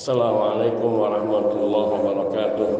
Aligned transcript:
Assalamualaikum 0.00 0.96
warahmatullahi 0.96 1.90
wabarakatuh. 1.92 2.70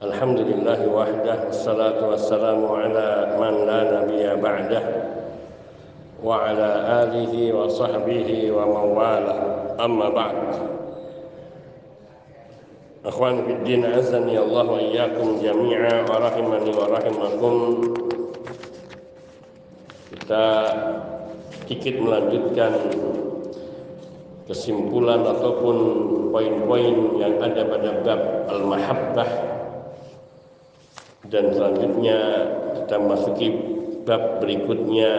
Alhamdulillahi 0.00 0.88
wahdah 0.88 1.52
Wassalatu 1.52 2.16
wassalamu 2.16 2.72
ala 2.72 3.36
man 3.36 3.68
la 3.68 3.80
nabiya 3.84 4.40
ba'dah 4.40 4.84
Wa 6.24 6.40
ala 6.40 7.04
alihi 7.04 7.52
wa 7.52 7.68
sahbihi 7.68 8.48
wa 8.48 8.64
mawala. 8.64 9.36
Amma 9.76 10.08
ba'd. 10.08 10.56
Akhwan 13.04 13.44
fiddin 13.44 13.92
azani 13.92 14.40
Allah 14.40 14.64
wa 14.72 14.80
iyyakum 14.80 15.36
jami'a 15.36 16.08
Wa 16.08 16.16
rahimani 16.16 16.72
wa 16.72 16.96
rahimakum. 16.96 17.56
Kita 20.16 20.44
sedikit 21.60 22.00
melanjutkan 22.00 22.72
kesimpulan 24.48 25.22
ataupun 25.28 25.76
poin-poin 26.32 27.20
yang 27.20 27.36
ada 27.36 27.68
pada 27.68 27.90
bab 28.00 28.20
al-mahabbah 28.48 29.30
dan 31.28 31.52
selanjutnya 31.52 32.18
kita 32.80 32.96
masuki 32.96 33.48
bab 34.08 34.40
berikutnya 34.40 35.12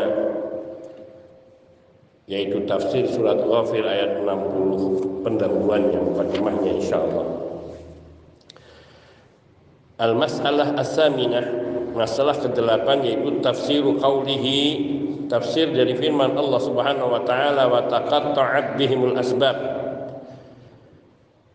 yaitu 2.29 2.65
tafsir 2.65 3.05
surat 3.09 3.37
Ghafir 3.41 3.85
ayat 3.85 4.21
60 4.21 5.25
pendahuluan 5.25 5.89
yang 5.89 6.13
mukadimahnya 6.13 6.77
insyaallah. 6.77 7.25
Al-mas'alah 9.98 10.77
as-saminah 10.77 11.45
masalah 11.98 12.37
ke-8 12.37 12.87
yaitu 13.01 13.29
tafsir 13.41 13.81
qaulihi 13.81 14.61
tafsir 15.29 15.69
dari 15.69 15.93
firman 15.93 16.33
Allah 16.33 16.59
Subhanahu 16.59 17.13
wa 17.13 17.21
taala 17.23 17.70
wa 17.70 17.85
taqatta'at 17.85 18.75
bihimul 18.75 19.15
asbab. 19.15 19.57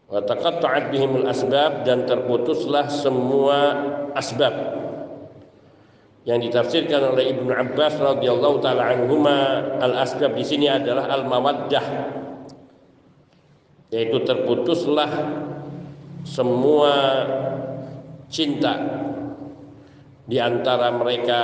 Wa 0.09 0.23
taqatta'at 0.23 0.95
bihimul 0.95 1.27
asbab 1.27 1.83
dan 1.83 2.07
terputuslah 2.07 2.87
semua 2.87 3.59
asbab 4.15 4.55
yang 6.25 6.41
ditafsirkan 6.41 7.13
oleh 7.13 7.37
Ibnu 7.37 7.53
Abbas 7.53 8.01
radhiyallahu 8.01 8.63
taala 8.65 8.95
anhuma. 8.95 9.39
Al-asbab 9.83 10.33
di 10.39 10.45
sini 10.47 10.71
adalah 10.71 11.11
al-mawaddah 11.11 11.87
yaitu 13.93 14.27
terputuslah 14.27 15.11
semua 16.27 16.95
cinta 18.27 18.75
di 20.25 20.41
antara 20.41 20.89
mereka 20.91 21.41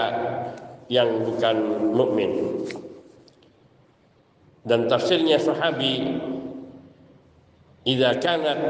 yang 0.91 1.23
bukan 1.23 1.57
mukmin. 1.95 2.67
Dan 4.67 4.91
tafsirnya 4.91 5.41
sahabi 5.41 6.21
idza 7.89 8.21
kanat 8.21 8.61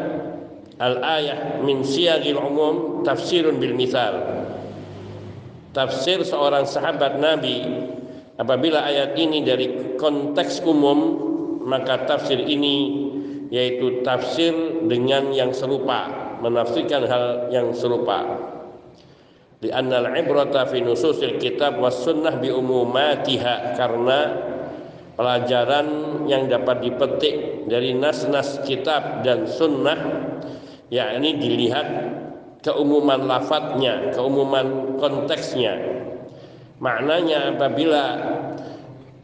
al-ayah 0.78 1.58
min 1.64 1.82
siyagil 1.82 2.38
umum 2.38 3.02
tafsirun 3.02 3.58
bil 3.58 3.74
misal 3.74 4.46
tafsir 5.74 6.22
seorang 6.22 6.66
sahabat 6.66 7.18
Nabi 7.18 7.62
apabila 8.38 8.86
ayat 8.86 9.14
ini 9.18 9.42
dari 9.42 9.98
konteks 9.98 10.62
umum 10.62 11.28
maka 11.66 12.06
tafsir 12.06 12.38
ini 12.40 13.06
yaitu 13.50 14.02
tafsir 14.06 14.54
dengan 14.86 15.34
yang 15.34 15.50
serupa 15.50 16.08
menafsirkan 16.40 17.04
hal 17.04 17.52
yang 17.52 17.74
serupa 17.74 18.24
di 19.60 19.68
annal 19.68 20.08
ibrata 20.16 20.64
fi 20.64 20.80
nususil 20.80 21.36
kitab 21.36 21.76
was 21.76 22.00
sunnah 22.00 22.40
bi 22.40 22.48
umumatiha 22.48 23.76
karena 23.76 24.20
pelajaran 25.20 25.88
yang 26.24 26.48
dapat 26.48 26.80
dipetik 26.80 27.68
dari 27.68 27.92
nas-nas 27.92 28.64
kitab 28.64 29.20
dan 29.20 29.44
sunnah 29.44 30.00
yakni 30.88 31.36
dilihat 31.36 31.86
keumuman 32.64 33.28
lafadznya, 33.28 34.16
keumuman 34.16 34.96
konteksnya. 34.96 35.76
Maknanya 36.80 37.56
apabila 37.56 38.04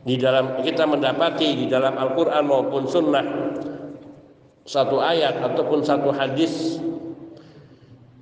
di 0.05 0.21
dalam 0.21 0.61
kita 0.61 0.85
mendapati 0.85 1.65
di 1.65 1.67
dalam 1.67 1.97
Al-Qur'an 1.97 2.45
maupun 2.45 2.85
sunnah 2.85 3.27
satu 4.69 5.01
ayat 5.01 5.41
ataupun 5.41 5.81
satu 5.83 6.13
hadis 6.13 6.79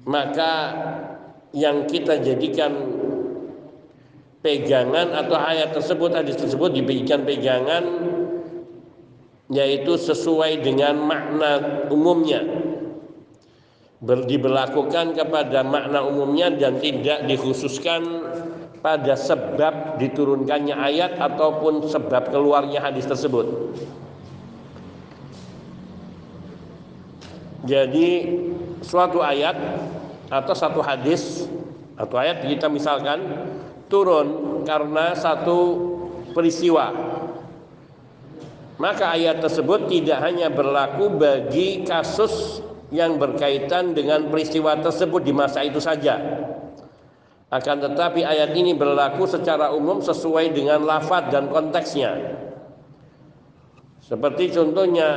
maka 0.07 0.53
yang 1.55 1.87
kita 1.87 2.19
jadikan 2.19 2.75
pegangan 4.43 5.15
atau 5.15 5.39
ayat 5.39 5.73
tersebut 5.73 6.11
hadis 6.13 6.37
tersebut 6.37 6.75
diberikan 6.75 7.23
pegangan 7.23 7.85
yaitu 9.49 9.95
sesuai 9.95 10.67
dengan 10.67 10.99
makna 10.99 11.87
umumnya 11.95 12.43
diberlakukan 14.05 15.17
kepada 15.17 15.65
makna 15.65 16.05
umumnya 16.05 16.53
dan 16.53 16.77
tidak 16.77 17.25
dikhususkan 17.25 18.05
pada 18.85 19.17
sebab 19.17 19.97
diturunkannya 19.97 20.77
ayat 20.77 21.17
ataupun 21.17 21.89
sebab 21.89 22.29
keluarnya 22.29 22.85
hadis 22.85 23.09
tersebut. 23.09 23.73
Jadi 27.65 28.29
suatu 28.85 29.25
ayat 29.25 29.57
atau 30.33 30.55
satu 30.57 30.81
hadis 30.81 31.49
atau 31.95 32.17
ayat 32.19 32.45
kita 32.45 32.67
misalkan 32.69 33.23
turun 33.87 34.61
karena 34.67 35.15
satu 35.15 35.59
peristiwa 36.33 36.91
maka 38.75 39.15
ayat 39.15 39.39
tersebut 39.39 39.87
tidak 39.87 40.19
hanya 40.19 40.51
berlaku 40.51 41.07
bagi 41.15 41.87
kasus 41.87 42.59
yang 42.91 43.23
berkaitan 43.23 43.95
dengan 43.95 44.27
peristiwa 44.31 44.75
tersebut 44.83 45.23
di 45.23 45.31
masa 45.31 45.62
itu 45.62 45.79
saja. 45.79 46.19
Akan 47.55 47.79
tetapi 47.79 48.27
ayat 48.27 48.51
ini 48.59 48.75
berlaku 48.75 49.31
secara 49.31 49.71
umum 49.71 50.03
sesuai 50.03 50.51
dengan 50.51 50.83
lafaz 50.83 51.31
dan 51.31 51.47
konteksnya. 51.55 52.35
Seperti 54.03 54.51
contohnya 54.51 55.09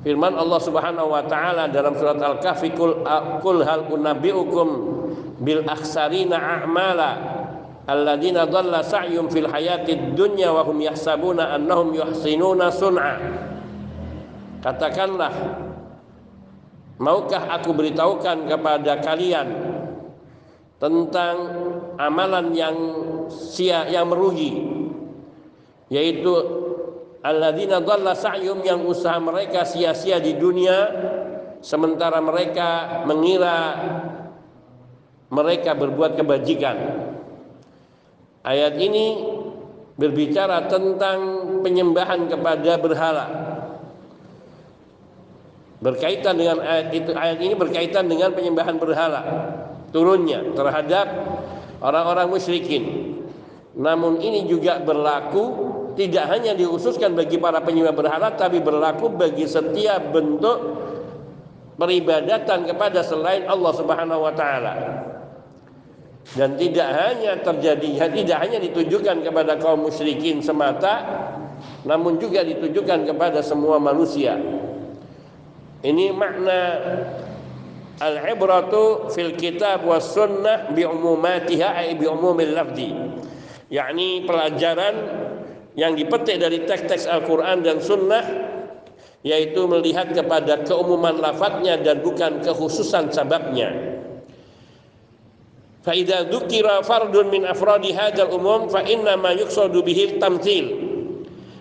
firman 0.00 0.36
Allah 0.36 0.60
Subhanahu 0.60 1.08
wa 1.12 1.22
taala 1.28 1.68
dalam 1.68 1.96
surat 1.96 2.16
Al-Kahfi 2.16 2.72
kul, 2.72 3.04
kul 3.44 3.58
hal 3.64 3.88
unabbiukum 3.88 4.68
bil 5.40 5.64
akhsarina 5.64 6.36
a'mala 6.36 7.10
alladzina 7.88 8.46
dhalla 8.48 8.84
sa'yum 8.84 9.28
fil 9.28 9.48
hayatid 9.48 10.16
dunya 10.16 10.52
wa 10.52 10.64
hum 10.64 10.78
yahsabuna 10.80 11.56
annahum 11.56 11.96
yuhsinuna 11.96 12.70
sun'a. 12.70 13.14
Katakanlah 14.60 15.32
Maukah 17.00 17.48
aku 17.56 17.72
beritahukan 17.72 18.44
kepada 18.44 19.00
kalian 19.00 19.48
tentang 20.76 21.36
amalan 21.96 22.52
yang 22.52 22.76
sia 23.32 23.88
yang 23.88 24.12
merugi 24.12 24.68
yaitu 25.88 26.28
alladzina 27.20 27.80
dhalla 27.84 28.16
sa'yum 28.16 28.64
yang 28.64 28.84
usaha 28.84 29.16
mereka 29.20 29.64
sia-sia 29.64 30.20
di 30.20 30.36
dunia 30.36 30.88
sementara 31.60 32.20
mereka 32.24 33.02
mengira 33.04 33.56
mereka 35.30 35.78
berbuat 35.78 36.18
kebajikan. 36.18 36.76
Ayat 38.40 38.74
ini 38.80 39.20
berbicara 40.00 40.64
tentang 40.66 41.18
penyembahan 41.60 42.24
kepada 42.24 42.80
berhala 42.80 43.26
berkaitan 45.80 46.36
dengan 46.36 46.60
ayat 46.60 46.88
itu 46.92 47.10
ayat 47.12 47.38
ini 47.40 47.54
berkaitan 47.56 48.04
dengan 48.08 48.32
penyembahan 48.36 48.76
berhala 48.76 49.20
turunnya 49.92 50.44
terhadap 50.56 51.08
orang-orang 51.80 52.28
musyrikin 52.32 53.16
namun 53.76 54.20
ini 54.20 54.44
juga 54.44 54.80
berlaku 54.80 55.69
tidak 55.98 56.24
hanya 56.30 56.52
dihususkan 56.54 57.14
bagi 57.14 57.40
para 57.40 57.62
penyembah 57.62 57.94
berhala 57.94 58.34
tapi 58.34 58.62
berlaku 58.62 59.10
bagi 59.14 59.46
setiap 59.46 60.12
bentuk 60.14 60.58
peribadatan 61.80 62.68
kepada 62.68 63.00
selain 63.00 63.48
Allah 63.48 63.72
Subhanahu 63.74 64.20
wa 64.26 64.34
taala 64.36 64.74
dan 66.36 66.54
tidak 66.60 66.88
hanya 66.94 67.40
terjadi 67.40 68.10
tidak 68.12 68.38
hanya 68.38 68.58
ditujukan 68.60 69.24
kepada 69.24 69.56
kaum 69.58 69.88
musyrikin 69.88 70.44
semata 70.44 71.02
namun 71.82 72.20
juga 72.20 72.44
ditujukan 72.44 73.08
kepada 73.08 73.40
semua 73.40 73.80
manusia 73.80 74.36
ini 75.80 76.12
makna 76.12 76.60
al-ibratu 78.00 79.12
fil 79.12 79.32
kitab 79.36 79.84
was 79.84 80.12
sunnah 80.12 80.72
bi 80.72 80.84
umumatiha 80.84 81.72
ay 81.76 81.96
bi 81.96 82.04
umumil 82.08 82.52
lafzi. 82.52 82.92
Yakni 83.70 84.28
pelajaran 84.28 84.94
yang 85.78 85.94
dipetik 85.94 86.42
dari 86.42 86.66
teks-teks 86.66 87.06
Al-Qur'an 87.06 87.62
dan 87.62 87.78
sunnah 87.78 88.24
yaitu 89.20 89.68
melihat 89.68 90.10
kepada 90.16 90.64
keumuman 90.64 91.20
lafadznya 91.20 91.76
dan 91.84 92.00
bukan 92.00 92.40
kekhususan 92.40 93.12
sababnya. 93.12 94.00
Fa 95.80 95.92
idza 95.96 96.28
dzukira 96.28 96.84
fardun 96.84 97.28
min 97.28 97.44
afradi 97.44 97.92
hadzal 97.92 98.32
umum 98.32 98.68
fa 98.68 98.84
inna 98.84 99.16
ma 99.16 99.32
yuqsadu 99.32 99.80
bihi 99.84 100.20
tamtsil. 100.20 100.88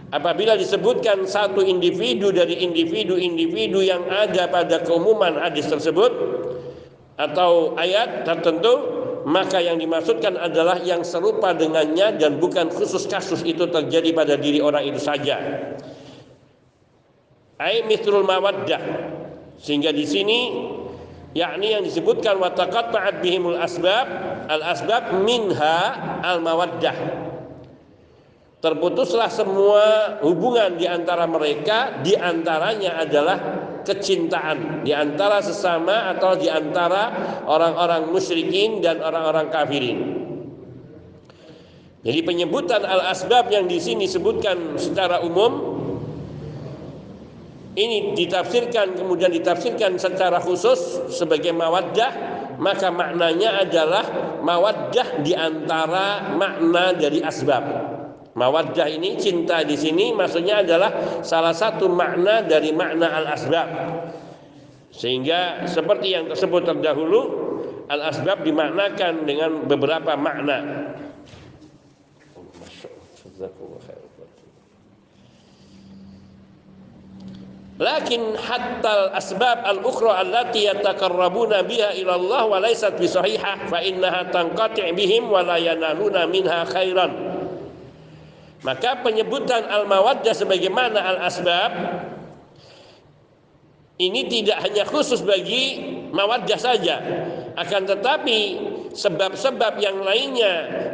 apabila 0.10 0.58
disebutkan 0.58 1.30
satu 1.30 1.62
individu 1.62 2.34
dari 2.34 2.66
individu-individu 2.66 3.86
yang 3.86 4.02
ada 4.10 4.50
pada 4.50 4.82
keumuman 4.82 5.38
hadis 5.38 5.70
tersebut 5.70 6.10
atau 7.22 7.78
ayat 7.78 8.26
tertentu 8.26 8.99
maka 9.30 9.62
yang 9.62 9.78
dimaksudkan 9.78 10.42
adalah 10.42 10.81
yang 10.81 11.06
serupa 11.06 11.54
dengannya 11.54 12.18
dan 12.18 12.42
bukan 12.42 12.74
khusus 12.74 13.06
kasus 13.06 13.46
itu 13.46 13.70
terjadi 13.70 14.10
pada 14.10 14.34
diri 14.42 14.58
orang 14.58 14.90
itu 14.90 14.98
saja. 14.98 15.38
Ai 17.62 17.86
mawaddah. 17.86 18.81
Sehingga 19.62 19.94
di 19.94 20.10
sini 20.10 20.40
yakni 21.38 21.78
yang 21.78 21.86
disebutkan 21.86 22.42
wa 22.42 22.50
taqatta'at 22.58 23.22
bihimul 23.22 23.62
asbab 23.62 24.08
al 24.50 24.66
asbab 24.66 25.22
minha 25.22 25.78
al 26.25 26.42
mawaddah. 26.42 26.98
Terputuslah 28.60 29.30
semua 29.30 30.18
hubungan 30.25 30.75
di 30.75 30.90
antara 30.90 31.30
mereka, 31.30 32.02
di 32.02 32.18
antaranya 32.18 33.00
adalah 33.00 33.38
kecintaan 33.84 34.84
di 34.84 34.92
antara 34.96 35.44
sesama 35.44 36.12
atau 36.16 36.36
di 36.36 36.48
antara 36.48 37.12
orang-orang 37.46 38.12
musyrikin 38.12 38.84
dan 38.84 39.00
orang-orang 39.04 39.48
kafirin. 39.52 40.00
Jadi 42.00 42.20
penyebutan 42.24 42.88
al-asbab 42.88 43.52
yang 43.52 43.68
di 43.68 43.76
sini 43.76 44.08
disebutkan 44.08 44.80
secara 44.80 45.20
umum 45.20 45.80
ini 47.76 48.16
ditafsirkan 48.16 48.96
kemudian 48.96 49.31
ditafsirkan 49.31 50.00
secara 50.00 50.40
khusus 50.40 51.00
sebagai 51.12 51.52
mawaddah 51.52 52.12
maka 52.60 52.92
maknanya 52.92 53.64
adalah 53.64 54.04
mawaddah 54.44 55.24
di 55.24 55.32
antara 55.32 56.36
makna 56.36 56.92
dari 56.92 57.24
asbab. 57.24 57.88
Mawaddah 58.39 58.88
ini 58.88 59.19
cinta 59.19 59.68
di 59.68 59.75
sini 59.75 60.15
maksudnya 60.15 60.63
adalah 60.63 61.19
salah 61.27 61.51
satu 61.51 61.91
makna 61.91 62.39
dari 62.39 62.71
makna 62.71 63.12
al-asbab. 63.19 63.68
Sehingga 64.95 65.68
seperti 65.68 66.15
yang 66.15 66.31
tersebut 66.31 66.63
terdahulu, 66.63 67.21
al-asbab 67.91 68.47
dimaknakan 68.47 69.27
dengan 69.27 69.68
beberapa 69.68 70.15
makna. 70.15 70.88
Lakin 77.80 78.39
hatta 78.39 78.91
al-asbab 79.12 79.68
al-ukhra 79.68 80.24
allati 80.24 80.63
yatakarrabuna 80.63 81.68
biha 81.68 81.91
ila 82.03 82.15
Allah 82.15 82.44
wa 82.47 82.57
laysat 82.63 82.95
bi 82.95 83.07
sahihah 83.07 83.68
fa 83.68 83.83
innaha 83.83 84.31
tanqati' 84.31 84.95
bihim 84.95 85.27
wa 85.27 85.44
la 85.44 85.59
yanaluna 85.59 86.24
minha 86.24 86.63
khairan. 86.68 87.38
Maka 88.60 89.00
penyebutan 89.00 89.64
al-mawaddah 89.72 90.36
sebagaimana 90.36 91.00
al-asbab 91.00 91.72
ini 94.00 94.28
tidak 94.28 94.64
hanya 94.64 94.84
khusus 94.88 95.24
bagi 95.24 95.80
mawaddah 96.12 96.60
saja, 96.60 96.96
akan 97.56 97.84
tetapi 97.88 98.40
sebab-sebab 98.96 99.80
yang 99.80 100.00
lainnya 100.04 100.54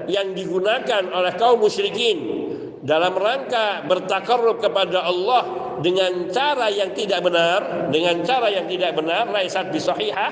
yang 0.10 0.34
digunakan 0.34 1.10
oleh 1.14 1.34
kaum 1.38 1.62
musyrikin 1.62 2.46
dalam 2.86 3.18
rangka 3.18 3.86
bertakarrub 3.90 4.62
kepada 4.62 5.06
Allah 5.06 5.44
dengan 5.82 6.30
cara 6.30 6.70
yang 6.70 6.94
tidak 6.94 7.26
benar, 7.26 7.90
dengan 7.90 8.22
cara 8.22 8.50
yang 8.50 8.70
tidak 8.70 8.94
benar, 8.94 9.30
laisat 9.30 9.74
bisahihah, 9.74 10.32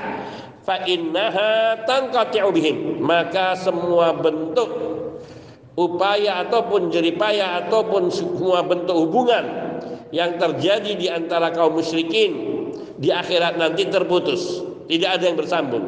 fa 0.61 0.85
innaha 0.85 1.81
tanqati'u 1.85 2.49
bihim. 2.53 3.01
Maka 3.01 3.57
semua 3.57 4.13
bentuk 4.17 4.82
upaya 5.73 6.45
ataupun 6.45 6.93
jeripaya 6.93 7.65
ataupun 7.65 8.13
semua 8.13 8.61
bentuk 8.65 8.93
hubungan 8.93 9.45
yang 10.13 10.37
terjadi 10.37 10.93
di 10.93 11.07
antara 11.09 11.49
kaum 11.49 11.73
musyrikin 11.77 12.53
di 13.01 13.09
akhirat 13.09 13.57
nanti 13.57 13.89
terputus, 13.89 14.61
tidak 14.85 15.17
ada 15.19 15.23
yang 15.25 15.37
bersambung. 15.37 15.85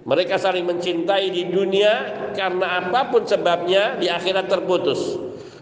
Mereka 0.00 0.40
saling 0.40 0.64
mencintai 0.64 1.28
di 1.28 1.52
dunia 1.52 1.92
karena 2.32 2.80
apa 2.80 3.12
pun 3.12 3.28
sebabnya 3.28 4.00
di 4.00 4.08
akhirat 4.08 4.48
terputus. 4.48 5.20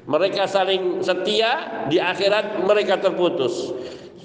Mereka 0.08 0.48
saling 0.48 1.04
setia 1.04 1.84
di 1.90 2.00
akhirat 2.00 2.64
mereka 2.64 2.96
terputus 2.96 3.74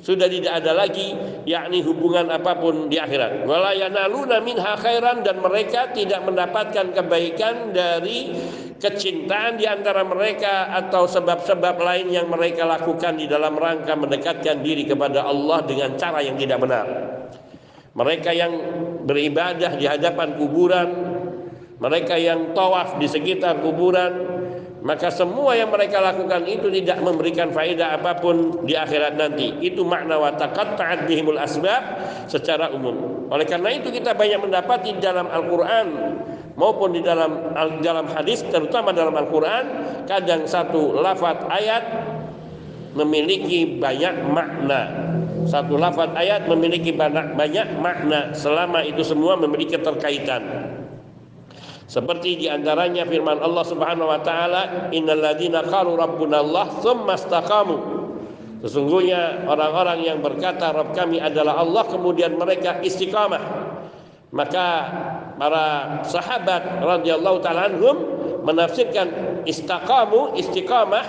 sudah 0.04 0.28
tidak 0.28 0.60
ada 0.60 0.76
lagi 0.76 1.16
yakni 1.48 1.80
hubungan 1.80 2.28
apa 2.28 2.60
pun 2.60 2.92
di 2.92 3.00
akhirat. 3.00 3.48
Wala 3.48 3.72
yanaluna 3.72 4.44
minha 4.44 4.76
khairan 4.76 5.24
dan 5.24 5.40
mereka 5.40 5.96
tidak 5.96 6.28
mendapatkan 6.28 6.92
kebaikan 6.92 7.72
dari 7.72 8.36
kecintaan 8.84 9.56
di 9.56 9.64
antara 9.64 10.04
mereka 10.04 10.76
atau 10.76 11.08
sebab-sebab 11.08 11.80
lain 11.80 12.12
yang 12.12 12.28
mereka 12.28 12.68
lakukan 12.68 13.16
di 13.16 13.32
dalam 13.32 13.56
rangka 13.56 13.96
mendekatkan 13.96 14.60
diri 14.60 14.84
kepada 14.84 15.24
Allah 15.24 15.64
dengan 15.64 15.96
cara 15.96 16.20
yang 16.20 16.36
tidak 16.36 16.60
benar. 16.60 16.88
Mereka 17.96 18.30
yang 18.36 18.54
beribadah 19.08 19.80
di 19.80 19.88
hadapan 19.88 20.36
kuburan 20.36 20.90
mereka 21.80 22.16
yang 22.16 22.52
tawaf 22.52 22.96
di 22.96 23.08
sekitar 23.12 23.60
kuburan 23.60 24.43
maka 24.84 25.08
semua 25.08 25.56
yang 25.56 25.72
mereka 25.72 26.04
lakukan 26.04 26.44
itu 26.44 26.68
tidak 26.68 27.00
memberikan 27.00 27.56
faedah 27.56 27.96
apa 27.96 28.20
pun 28.20 28.68
di 28.68 28.76
akhirat 28.76 29.16
nanti. 29.16 29.56
Itu 29.64 29.88
makna 29.88 30.20
wa 30.20 30.36
taqatta'at 30.36 31.08
bihimul 31.08 31.40
asbab 31.40 32.04
secara 32.28 32.68
umum. 32.76 33.26
Oleh 33.32 33.48
karena 33.48 33.72
itu 33.72 33.88
kita 33.96 34.12
banyak 34.12 34.44
mendapati 34.44 35.00
dalam 35.00 35.32
Al-Qur'an 35.32 35.88
maupun 36.60 37.00
di 37.00 37.02
dalam 37.02 37.56
dalam 37.80 38.12
hadis 38.12 38.44
terutama 38.44 38.92
dalam 38.92 39.16
Al-Qur'an 39.16 39.66
kadang 40.04 40.44
satu 40.44 41.00
lafaz 41.00 41.48
ayat 41.48 41.84
memiliki 42.92 43.80
banyak 43.80 44.36
makna. 44.36 44.92
Satu 45.48 45.80
lafaz 45.80 46.12
ayat 46.16 46.44
memiliki 46.52 46.92
banyak, 46.92 47.40
banyak 47.40 47.80
makna 47.80 48.36
selama 48.36 48.84
itu 48.84 49.00
semua 49.00 49.40
memiliki 49.40 49.80
keterkaitan. 49.80 50.73
Seperti 51.94 52.42
di 52.42 52.48
antaranya 52.50 53.06
firman 53.06 53.38
Allah 53.38 53.62
Subhanahu 53.70 54.10
Wa 54.10 54.26
Taala, 54.26 54.90
Innalladzina 54.90 55.62
qalu 55.62 55.94
Rabbuna 55.94 56.42
Allah, 56.42 56.66
thumma 56.82 57.14
istaqamu. 57.14 57.78
Sesungguhnya 58.66 59.46
orang-orang 59.46 60.02
yang 60.02 60.18
berkata 60.24 60.74
Rabb 60.74 60.98
kami 60.98 61.22
adalah 61.22 61.62
Allah 61.62 61.86
kemudian 61.86 62.34
mereka 62.34 62.82
istiqamah. 62.82 63.44
Maka 64.34 64.68
para 65.38 65.66
sahabat 66.08 66.82
radhiyallahu 66.82 67.44
taala 67.46 67.70
anhum 67.70 67.96
menafsirkan 68.42 69.44
istaqamu 69.46 70.34
istiqamah 70.40 71.06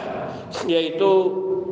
yaitu 0.69 1.11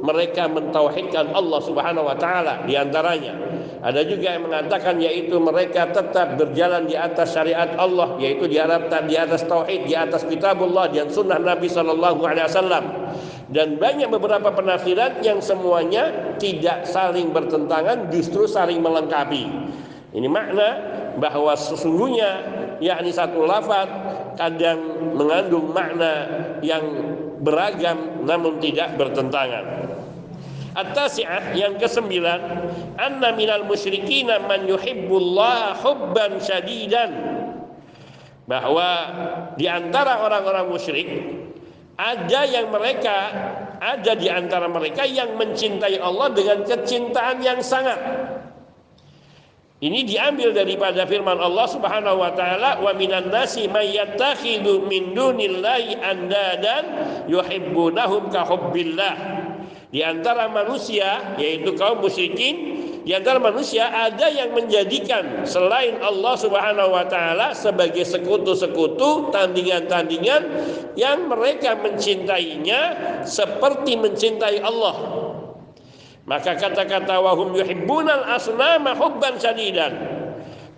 mereka 0.00 0.48
mentauhidkan 0.48 1.36
Allah 1.36 1.60
Subhanahu 1.60 2.08
wa 2.08 2.16
taala 2.16 2.64
di 2.64 2.78
antaranya 2.78 3.51
ada 3.80 4.04
juga 4.04 4.36
yang 4.36 4.44
mengatakan 4.44 5.00
yaitu 5.00 5.40
mereka 5.40 5.88
tetap 5.90 6.36
berjalan 6.36 6.84
di 6.84 6.94
atas 6.98 7.32
syariat 7.32 7.72
Allah 7.80 8.20
yaitu 8.20 8.44
di 8.44 8.60
atas 8.60 8.84
di 9.08 9.16
atas 9.16 9.42
tauhid, 9.48 9.88
di 9.88 9.94
atas 9.96 10.28
kitabullah 10.28 10.92
dan 10.92 11.08
sunnah 11.08 11.40
Nabi 11.40 11.66
sallallahu 11.66 12.20
alaihi 12.22 12.46
wasallam. 12.46 12.84
Dan 13.52 13.76
banyak 13.76 14.08
beberapa 14.08 14.48
penafsiran 14.48 15.20
yang 15.20 15.44
semuanya 15.44 16.36
tidak 16.40 16.88
saling 16.88 17.36
bertentangan 17.36 18.08
justru 18.08 18.48
saling 18.48 18.80
melengkapi. 18.80 19.44
Ini 20.12 20.28
makna 20.28 20.68
bahwa 21.20 21.52
sesungguhnya 21.52 22.30
yakni 22.80 23.12
satu 23.12 23.44
lafaz 23.44 23.88
kadang 24.40 25.12
mengandung 25.12 25.72
makna 25.72 26.28
yang 26.64 26.84
beragam 27.44 28.24
namun 28.24 28.56
tidak 28.62 28.96
bertentangan. 28.96 29.91
At-tasi'ah 30.72 31.52
yang 31.52 31.76
kesembilan, 31.76 32.40
anna 32.96 33.36
minal 33.36 33.68
musyrikin 33.68 34.32
man 34.48 34.64
yuhibbullah 34.64 35.76
hubban 35.84 36.40
syadidan. 36.40 37.12
Bahwa 38.48 38.88
di 39.54 39.68
antara 39.68 40.24
orang-orang 40.24 40.66
musyrik 40.72 41.08
ada 42.00 42.40
yang 42.48 42.72
mereka 42.72 43.16
ada 43.78 44.12
di 44.16 44.26
antara 44.32 44.66
mereka 44.66 45.04
yang 45.04 45.36
mencintai 45.36 46.00
Allah 46.00 46.32
dengan 46.32 46.64
kecintaan 46.64 47.44
yang 47.44 47.60
sangat. 47.60 47.98
Ini 49.82 50.06
diambil 50.06 50.54
daripada 50.54 51.02
firman 51.10 51.42
Allah 51.42 51.66
Subhanahu 51.66 52.22
wa 52.22 52.30
taala 52.38 52.78
wa 52.78 52.94
minan 52.94 53.34
nasi 53.34 53.66
may 53.66 53.98
yattakhidhu 53.98 54.86
min 54.86 55.10
dunillahi 55.10 55.98
andadan 55.98 56.84
yuhibbunahum 57.26 58.30
ka 58.30 58.46
hubbillah. 58.46 59.41
Di 59.92 60.00
antara 60.00 60.48
manusia 60.48 61.36
yaitu 61.36 61.76
kaum 61.76 62.00
musyrikin 62.00 62.82
di 63.02 63.10
antara 63.10 63.42
manusia 63.42 63.90
ada 63.90 64.30
yang 64.30 64.54
menjadikan 64.54 65.42
selain 65.42 65.98
Allah 65.98 66.38
Subhanahu 66.38 66.94
wa 66.94 67.02
taala 67.10 67.50
sebagai 67.50 68.06
sekutu-sekutu, 68.06 69.34
tandingan-tandingan 69.34 70.42
yang 70.94 71.26
mereka 71.26 71.74
mencintainya 71.82 72.80
seperti 73.26 73.98
mencintai 73.98 74.62
Allah. 74.62 74.94
Maka 76.30 76.54
kata-kata 76.54 77.18
wahum 77.18 77.58
yuhibbunal 77.58 78.22
asnama 78.22 78.94
hubban 78.94 79.34
syadidan. 79.42 79.98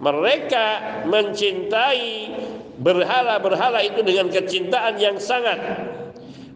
Mereka 0.00 0.66
mencintai 1.12 2.32
berhala-berhala 2.80 3.84
itu 3.84 4.00
dengan 4.00 4.32
kecintaan 4.32 4.96
yang 4.96 5.20
sangat 5.20 5.60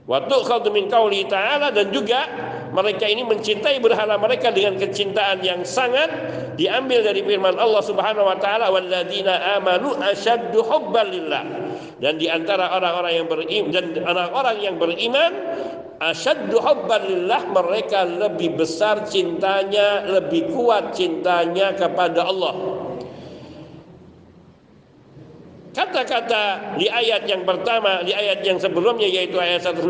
Wa 0.08 0.24
tu'khadhu 0.24 0.72
min 0.72 0.88
qauli 0.88 1.28
ta'ala 1.28 1.68
dan 1.68 1.92
juga 1.92 2.24
mereka 2.72 3.04
ini 3.04 3.28
mencintai 3.28 3.76
berhala 3.76 4.16
mereka 4.16 4.48
dengan 4.48 4.80
kecintaan 4.80 5.44
yang 5.44 5.68
sangat 5.68 6.08
diambil 6.56 7.04
dari 7.04 7.20
firman 7.20 7.60
Allah 7.60 7.84
Subhanahu 7.84 8.24
wa 8.24 8.40
taala 8.40 8.72
walladzina 8.72 9.60
amanu 9.60 9.92
asyaddu 10.00 10.64
hubban 10.64 11.12
lillah. 11.12 11.44
Dan 12.00 12.16
di 12.16 12.24
antara 12.30 12.72
orang-orang 12.72 13.12
yang 13.20 13.26
beriman 13.28 13.68
dan 13.68 13.84
orang-orang 14.00 14.56
yang 14.64 14.76
beriman 14.80 15.32
asyaddu 16.00 16.56
hubban 16.56 17.02
lillah 17.04 17.42
mereka 17.50 18.06
lebih 18.06 18.56
besar 18.56 19.04
cintanya, 19.04 20.06
lebih 20.08 20.54
kuat 20.54 20.96
cintanya 20.96 21.74
kepada 21.76 22.24
Allah. 22.24 22.77
Kata-kata 25.88 26.76
di 26.76 26.85
ayat 26.85 27.25
yang 27.25 27.49
pertama, 27.49 28.04
di 28.04 28.12
ayat 28.12 28.45
yang 28.45 28.61
sebelumnya 28.61 29.09
yaitu 29.09 29.40
ayat 29.40 29.64
165, 29.64 29.88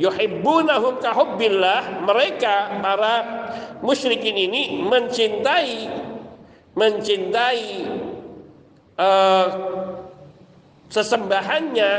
yuhibbunahum 0.00 1.04
kahubbillah, 1.04 2.02
mereka 2.08 2.80
para 2.80 3.14
musyrikin 3.84 4.34
ini 4.34 4.80
mencintai 4.80 5.92
mencintai 6.74 7.64
uh, 8.98 9.46
sesembahannya 10.90 11.92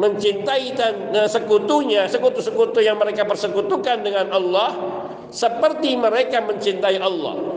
mencintai 0.00 0.64
dan 0.72 0.94
uh, 1.12 1.28
sekutunya, 1.28 2.08
sekutu-sekutu 2.08 2.80
yang 2.80 2.96
mereka 2.96 3.28
persekutukan 3.28 4.00
dengan 4.04 4.32
Allah 4.32 4.70
seperti 5.28 5.96
mereka 5.96 6.44
mencintai 6.44 6.96
Allah. 7.00 7.51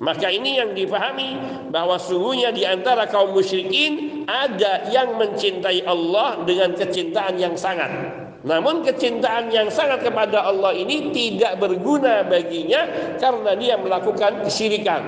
Maka 0.00 0.32
ini 0.32 0.56
yang 0.56 0.72
dipahami 0.72 1.36
bahwa 1.68 2.00
sungguhnya 2.00 2.56
di 2.56 2.64
antara 2.64 3.04
kaum 3.04 3.36
musyrikin 3.36 4.24
ada 4.24 4.88
yang 4.88 5.20
mencintai 5.20 5.84
Allah 5.84 6.40
dengan 6.48 6.72
kecintaan 6.72 7.36
yang 7.36 7.52
sangat. 7.52 7.92
Namun 8.40 8.80
kecintaan 8.80 9.52
yang 9.52 9.68
sangat 9.68 10.00
kepada 10.00 10.48
Allah 10.48 10.72
ini 10.72 11.12
tidak 11.12 11.60
berguna 11.60 12.24
baginya 12.24 12.88
karena 13.20 13.52
dia 13.60 13.76
melakukan 13.76 14.48
kesyirikan. 14.48 15.04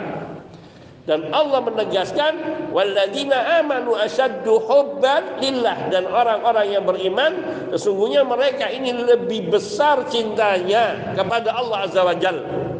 Dan 1.09 1.33
Allah 1.33 1.65
menegaskan 1.65 2.33
walladzina 2.77 3.65
amanu 3.65 3.97
asyaddu 3.97 4.61
hubban 4.61 5.41
lillah 5.41 5.89
dan 5.89 6.05
orang-orang 6.05 6.69
yang 6.69 6.85
beriman 6.85 7.33
sesungguhnya 7.73 8.29
mereka 8.29 8.69
ini 8.69 8.93
lebih 8.93 9.51
besar 9.51 10.05
cintanya 10.07 11.17
kepada 11.17 11.59
Allah 11.59 11.91
Azza 11.91 12.07
wa 12.07 12.15
Jalla 12.15 12.73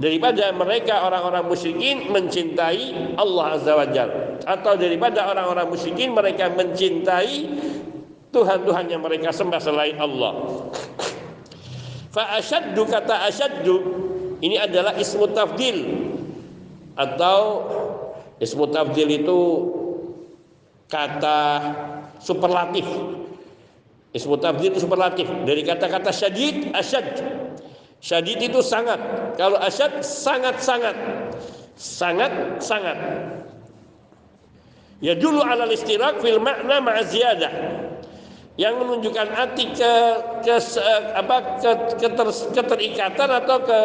daripada 0.00 0.48
mereka 0.56 1.04
orang-orang 1.04 1.44
musyrikin 1.44 2.08
mencintai 2.08 3.14
Allah 3.20 3.60
Azza 3.60 3.72
wa 3.76 3.86
Jalla 3.92 4.40
atau 4.48 4.72
daripada 4.80 5.28
orang-orang 5.28 5.68
musyrikin 5.68 6.16
mereka 6.16 6.48
mencintai 6.48 7.46
Tuhan-Tuhan 8.32 8.88
yang 8.88 9.04
mereka 9.04 9.28
sembah 9.28 9.60
selain 9.60 10.00
Allah. 10.00 10.64
Fa 12.10 12.40
asyaddu 12.40 12.82
kata 12.88 13.28
asyaddu 13.28 13.76
ini 14.40 14.56
adalah 14.56 14.96
ismu 14.96 15.28
tafdil 15.36 15.78
atau 16.96 17.68
ismu 18.40 18.72
tafdil 18.72 19.08
itu 19.20 19.38
kata 20.88 21.38
superlatif. 22.18 22.88
Ismu 24.10 24.40
tafdil 24.40 24.74
itu 24.74 24.80
superlatif 24.82 25.28
dari 25.46 25.62
kata-kata 25.62 26.10
syadid 26.10 26.72
asyad 26.74 27.20
Syadid 28.00 28.40
itu 28.40 28.64
sangat. 28.64 28.96
Kalau 29.36 29.60
asyad 29.60 30.00
sangat-sangat. 30.00 30.96
Sangat-sangat. 31.76 32.96
Ya 35.00 35.16
dulu 35.16 35.40
ala 35.40 35.68
istirak 35.68 36.20
fil 36.24 36.40
makna 36.40 36.80
ma'ziyadah. 36.80 37.52
Yang 38.60 38.74
menunjukkan 38.76 39.28
arti 39.32 39.72
ke, 39.72 39.92
ke 40.44 40.56
apa 41.16 41.36
ke, 41.60 41.70
keter, 41.96 42.28
keterikatan 42.52 43.28
atau 43.40 43.56
ke 43.64 43.80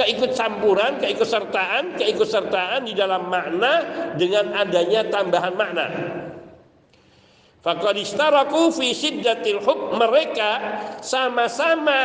keikut 0.00 0.32
campuran, 0.32 0.96
keikut 0.96 1.28
sertaan, 1.28 1.92
keikut 2.00 2.24
sertaan 2.24 2.88
di 2.88 2.96
dalam 2.96 3.28
makna 3.28 3.84
dengan 4.16 4.56
adanya 4.56 5.04
tambahan 5.12 5.52
makna. 5.52 5.86
Fi 7.60 7.76
hub 9.60 9.80
mereka 9.92 10.50
sama-sama 11.04 12.00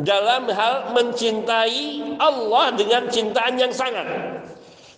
dalam 0.00 0.48
hal 0.48 0.96
mencintai 0.96 2.16
Allah 2.16 2.66
dengan 2.72 3.04
cintaan 3.12 3.60
yang 3.60 3.76
sangat. 3.76 4.08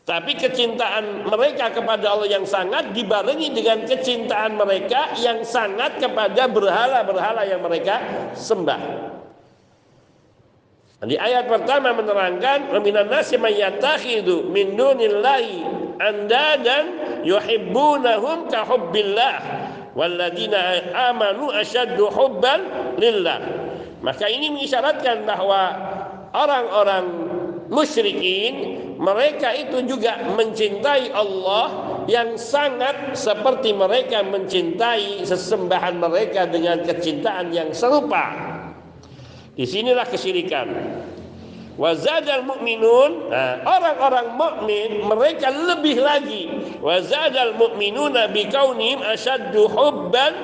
Tapi 0.07 0.38
kecintaan 0.38 1.26
mereka 1.26 1.75
kepada 1.75 2.14
Allah 2.14 2.31
yang 2.31 2.47
sangat 2.47 2.95
dibarengi 2.95 3.52
dengan 3.52 3.85
kecintaan 3.85 4.57
mereka 4.57 5.19
yang 5.19 5.43
sangat 5.45 6.00
kepada 6.00 6.47
berhala-berhala 6.47 7.45
yang 7.45 7.61
mereka 7.61 8.00
sembah. 8.33 8.81
Di 11.05 11.14
ayat 11.14 11.47
pertama 11.50 11.93
menerangkan 11.95 12.73
minan 12.81 13.11
nasi 13.11 13.37
mayyatakhidhu 13.37 14.49
min 14.49 14.75
dunillahi 14.75 15.62
andadan 16.00 16.85
yuhibbunahum 17.23 18.49
ka 18.50 18.64
hubbillah 18.64 19.67
walladzina 19.97 20.92
amanu 21.12 21.52
asyaddu 21.52 22.09
hubban 22.12 22.61
lillah 23.00 23.40
maka 24.04 24.30
ini 24.30 24.52
mengisyaratkan 24.54 25.26
bahwa 25.26 25.62
orang-orang 26.30 27.07
musyrikin 27.68 28.78
mereka 28.99 29.54
itu 29.54 29.87
juga 29.87 30.26
mencintai 30.35 31.14
Allah 31.14 31.66
yang 32.11 32.35
sangat 32.35 33.14
seperti 33.14 33.71
mereka 33.76 34.26
mencintai 34.26 35.23
sesembahan 35.23 36.00
mereka 36.02 36.50
dengan 36.50 36.83
kecintaan 36.83 37.54
yang 37.54 37.71
serupa. 37.71 38.35
Di 39.54 39.66
sinilah 39.66 40.07
kesyirikan. 40.07 40.68
Wazadal 41.78 42.42
mu'minun 42.42 43.30
nah, 43.30 43.62
orang-orang 43.62 44.35
mukmin 44.35 44.99
mereka 45.06 45.47
lebih 45.54 46.02
lagi. 46.02 46.50
Wazadal 46.82 47.54
mu'minuna 47.54 48.35
bikaunihim 48.35 48.99
asyaddu 49.06 49.70
hubban 49.70 50.35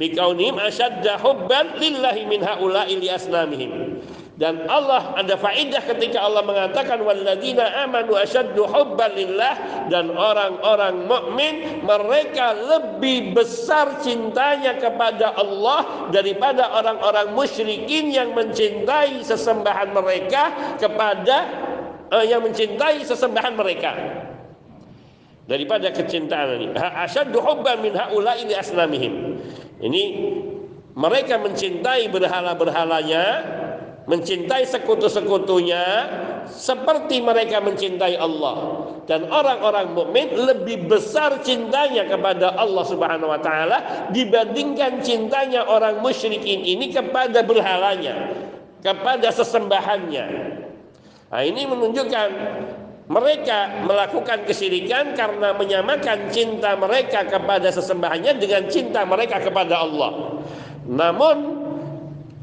bikaunihim 0.00 0.56
asyadda 0.56 1.20
hubban 1.20 1.76
lillahi 1.76 2.24
min 2.24 2.40
haula'i 2.40 2.96
li 3.04 3.12
asnamihim 3.12 4.00
dan 4.38 4.70
Allah 4.70 5.18
ada 5.18 5.34
faidah 5.34 5.82
ketika 5.82 6.22
Allah 6.22 6.46
mengatakan 6.46 7.02
walladzina 7.02 7.74
amanu 7.82 8.14
asyaddu 8.14 8.70
hubban 8.70 9.10
lillah 9.18 9.82
dan 9.90 10.14
orang-orang 10.14 11.10
mukmin 11.10 11.82
mereka 11.82 12.54
lebih 12.54 13.34
besar 13.34 13.98
cintanya 13.98 14.78
kepada 14.78 15.34
Allah 15.34 16.06
daripada 16.14 16.70
orang-orang 16.70 17.34
musyrikin 17.34 18.14
yang 18.14 18.30
mencintai 18.38 19.26
sesembahan 19.26 19.90
mereka 19.90 20.54
kepada 20.78 21.36
uh, 22.14 22.22
yang 22.22 22.46
mencintai 22.46 23.02
sesembahan 23.02 23.58
mereka. 23.58 23.90
Daripada 25.50 25.90
kecintaan 25.90 26.62
ini. 26.62 26.66
Asyaddu 26.78 27.42
hubban 27.42 27.82
min 27.82 27.96
haula'i 27.96 28.46
li 28.46 28.54
asnamihim. 28.54 29.40
Ini 29.82 30.02
mereka 30.92 31.40
mencintai 31.40 32.06
berhala-berhalanya 32.12 33.57
mencintai 34.08 34.64
sekutu-sekutunya 34.64 35.84
seperti 36.48 37.20
mereka 37.20 37.60
mencintai 37.60 38.16
Allah 38.16 38.88
dan 39.04 39.28
orang-orang 39.28 39.92
mukmin 39.92 40.32
lebih 40.32 40.88
besar 40.88 41.44
cintanya 41.44 42.08
kepada 42.08 42.56
Allah 42.56 42.88
Subhanahu 42.88 43.28
wa 43.28 43.40
taala 43.44 44.08
dibandingkan 44.08 45.04
cintanya 45.04 45.68
orang 45.68 46.00
musyrikin 46.00 46.64
ini 46.64 46.88
kepada 46.88 47.44
berhalanya 47.44 48.32
kepada 48.80 49.28
sesembahannya 49.28 50.26
nah, 51.28 51.42
ini 51.44 51.68
menunjukkan 51.68 52.28
mereka 53.08 53.84
melakukan 53.88 54.44
kesyirikan 54.48 55.16
karena 55.16 55.52
menyamakan 55.52 56.32
cinta 56.32 56.76
mereka 56.80 57.24
kepada 57.28 57.72
sesembahannya 57.72 58.36
dengan 58.36 58.68
cinta 58.68 59.00
mereka 59.08 59.40
kepada 59.40 59.80
Allah. 59.80 60.44
Namun 60.84 61.36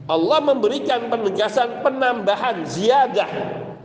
Allah 0.06 0.40
memberikan 0.42 1.10
penegasan 1.10 1.82
penambahan 1.82 2.62
ziyadah 2.62 3.30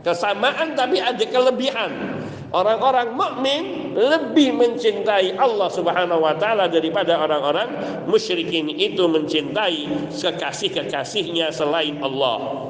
kesamaan 0.05 0.77
tapi 0.77 1.01
ada 1.01 1.25
kelebihan 1.25 2.21
orang-orang 2.51 3.15
mukmin 3.15 3.63
lebih 3.95 4.53
mencintai 4.53 5.39
Allah 5.39 5.69
Subhanahu 5.71 6.21
wa 6.21 6.35
taala 6.37 6.67
daripada 6.67 7.17
orang-orang 7.17 7.69
musyrikin 8.05 8.69
itu 8.69 9.07
mencintai 9.07 10.11
kekasih-kekasihnya 10.13 11.49
selain 11.49 11.97
Allah. 12.03 12.69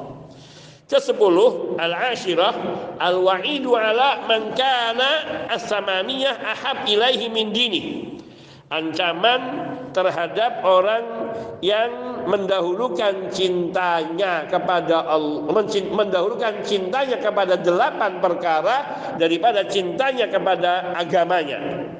Kesepuluh 0.86 1.80
al-ashirah 1.80 2.52
al-wa'idu 3.00 3.72
ala 3.72 4.28
man 4.28 4.52
kana 4.52 5.10
as-samaniyah 5.48 6.36
ahab 6.36 6.84
ilaihi 6.84 7.32
min 7.32 7.48
dini. 7.48 7.82
Ancaman 8.68 9.40
terhadap 9.92 10.64
orang 10.64 11.21
yang 11.64 11.90
mendahulukan 12.26 13.30
cintanya 13.30 14.46
kepada 14.50 15.06
Allah 15.06 15.64
mendahulukan 15.90 16.62
cintanya 16.66 17.18
kepada 17.18 17.58
delapan 17.58 18.18
perkara 18.22 18.76
daripada 19.18 19.66
cintanya 19.66 20.30
kepada 20.30 20.96
agamanya 20.98 21.90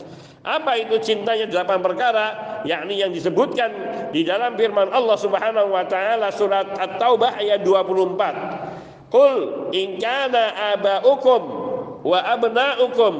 apa 0.42 0.74
itu 0.74 0.98
cintanya 0.98 1.46
delapan 1.46 1.78
perkara 1.78 2.26
yakni 2.66 2.98
yang 2.98 3.14
disebutkan 3.14 3.70
di 4.10 4.26
dalam 4.26 4.58
firman 4.58 4.90
Allah 4.90 5.14
Subhanahu 5.14 5.70
wa 5.70 5.86
taala 5.86 6.34
surat 6.34 6.66
At-Taubah 6.82 7.38
ayat 7.38 7.62
24. 7.62 9.06
Qul 9.06 9.70
in 9.70 10.02
kana 10.02 10.74
aba'ukum 10.74 11.42
wa 12.02 12.18
abna'ukum 12.26 13.14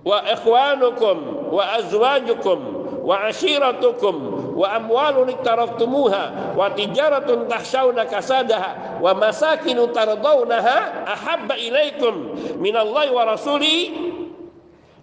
wa 0.00 0.18
ikhwanukum 0.32 1.16
wa 1.52 1.64
azwajukum 1.76 2.58
wa 3.04 3.16
ashiratukum 3.28 4.35
wa 4.56 4.72
amwalun 4.72 5.28
iktaraftumuha 5.36 6.56
wa 6.56 6.66
tijaratun 6.72 7.44
tahshawna 7.44 8.08
kasadaha 8.08 8.96
wa 9.04 9.12
masakinu 9.12 9.92
tardawnaha 9.92 11.04
ahabba 11.04 11.60
ilaikum 11.60 12.32
minallahi 12.56 13.12
wa 13.12 13.22
rasuli 13.36 13.76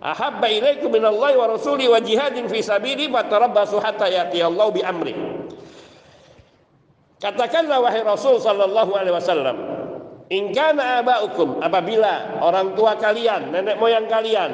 ahabba 0.02 0.50
ilaikum 0.50 0.90
minallahi 0.90 1.38
wa 1.38 1.48
rasuli 1.54 1.86
wa 1.86 2.02
jihadin 2.02 2.50
fi 2.50 2.66
sabili 2.66 3.08
fatarabbasu 3.14 3.78
hatta 3.78 4.10
yati 4.10 4.42
Allah 4.42 4.68
bi 4.74 4.82
amri. 4.82 5.16
Katakanlah 7.24 7.80
wahai 7.80 8.04
Rasul 8.04 8.36
sallallahu 8.44 9.00
alaihi 9.00 9.16
wasallam, 9.16 9.56
in 10.28 10.52
kana 10.52 11.00
abaukum 11.00 11.64
apabila 11.64 12.44
orang 12.44 12.76
tua 12.76 13.00
kalian, 13.00 13.48
nenek 13.48 13.80
moyang 13.80 14.12
kalian, 14.12 14.52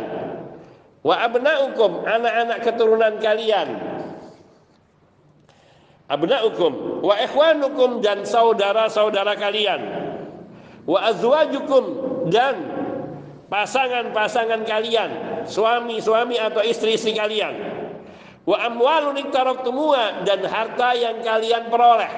wa 1.02 1.18
abnaukum 1.18 2.06
anak-anak 2.06 2.62
keturunan 2.62 3.18
kalian, 3.18 3.89
abnaukum 6.10 7.06
wa 7.06 7.16
ikhwanukum 7.22 8.02
dan 8.02 8.26
saudara-saudara 8.26 9.38
kalian, 9.38 9.82
wa 10.90 11.00
azwajukum 11.14 11.84
dan 12.34 12.58
pasangan-pasangan 13.48 14.66
kalian, 14.66 15.10
suami-suami 15.46 16.42
atau 16.42 16.66
istri-istri 16.66 17.14
kalian. 17.14 17.78
Wa 18.50 18.66
amwalun 18.66 19.22
iktaraftumua 19.22 20.26
dan 20.26 20.42
harta 20.50 20.98
yang 20.98 21.22
kalian 21.22 21.70
peroleh. 21.70 22.10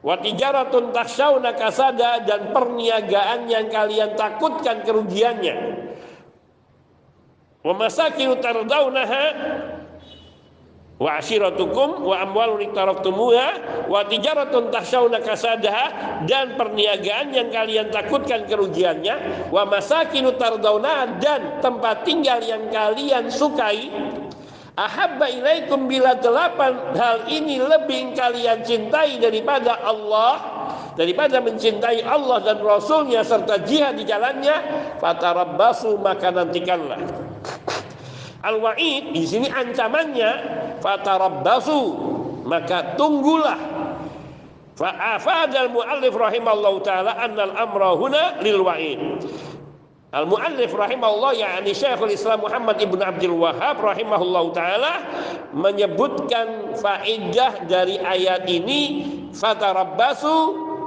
Wa 0.00 0.16
tijaratun 0.18 0.96
takhshawna 0.96 1.52
kasada 1.54 2.24
dan 2.24 2.56
perniagaan 2.56 3.46
yang 3.52 3.68
kalian 3.68 4.16
takutkan 4.16 4.80
kerugiannya. 4.82 5.56
Wa 7.62 7.72
masakin 7.76 8.34
tardawnaha 8.40 9.24
wa 11.02 11.18
ashiratukum 11.18 12.06
wa 12.06 12.22
amwalun 12.22 12.62
iktaraftumuha 12.70 13.48
wa 13.90 14.06
tijaratun 14.06 14.70
tahsyawna 14.70 15.18
kasadaha 15.18 15.86
dan 16.30 16.54
perniagaan 16.54 17.34
yang 17.34 17.50
kalian 17.50 17.90
takutkan 17.90 18.46
kerugiannya. 18.46 19.50
Wa 19.50 19.66
masakinu 19.66 20.38
tardawna 20.38 21.18
dan 21.18 21.58
tempat 21.58 22.06
tinggal 22.06 22.38
yang 22.46 22.70
kalian 22.70 23.26
sukai. 23.34 23.90
Ahabba 24.72 25.28
ilaikum 25.28 25.84
bila 25.84 26.16
delapan 26.16 26.96
hal 26.96 27.28
ini 27.28 27.60
lebih 27.60 28.16
kalian 28.16 28.64
cintai 28.64 29.20
daripada 29.20 29.76
Allah 29.84 30.40
daripada 30.96 31.44
mencintai 31.44 32.00
Allah 32.00 32.40
dan 32.40 32.56
Rasulnya 32.64 33.20
serta 33.20 33.60
jihad 33.68 34.00
di 34.00 34.08
jalannya 34.08 34.56
fatarabbasu 34.96 36.00
maka 36.00 36.32
nantikanlah. 36.32 37.04
Al-wa'id 38.42 39.14
di 39.14 39.22
sini 39.22 39.52
ancamannya 39.52 40.30
fatarabbasu 40.82 41.80
maka 42.44 42.98
tunggulah. 42.98 43.58
Fa'afad 44.72 45.52
al-muallif 45.54 46.16
rahimallahu 46.16 46.82
taala 46.82 47.14
annal 47.22 47.54
amra 47.54 47.94
huna 47.94 48.42
lil 48.42 48.66
wa'id. 48.66 49.00
Al-Muallif 50.12 50.68
rahimahullah 50.76 51.40
yakni 51.40 51.72
Syekhul 51.72 52.12
Islam 52.12 52.44
Muhammad 52.44 52.76
Ibn 52.76 53.00
Abdul 53.00 53.32
Wahab 53.32 53.80
rahimahullah 53.80 54.44
taala 54.52 54.92
menyebutkan 55.56 56.76
faedah 56.76 57.64
dari 57.64 57.96
ayat 57.96 58.44
ini 58.44 59.08
fatarabbasu 59.32 60.36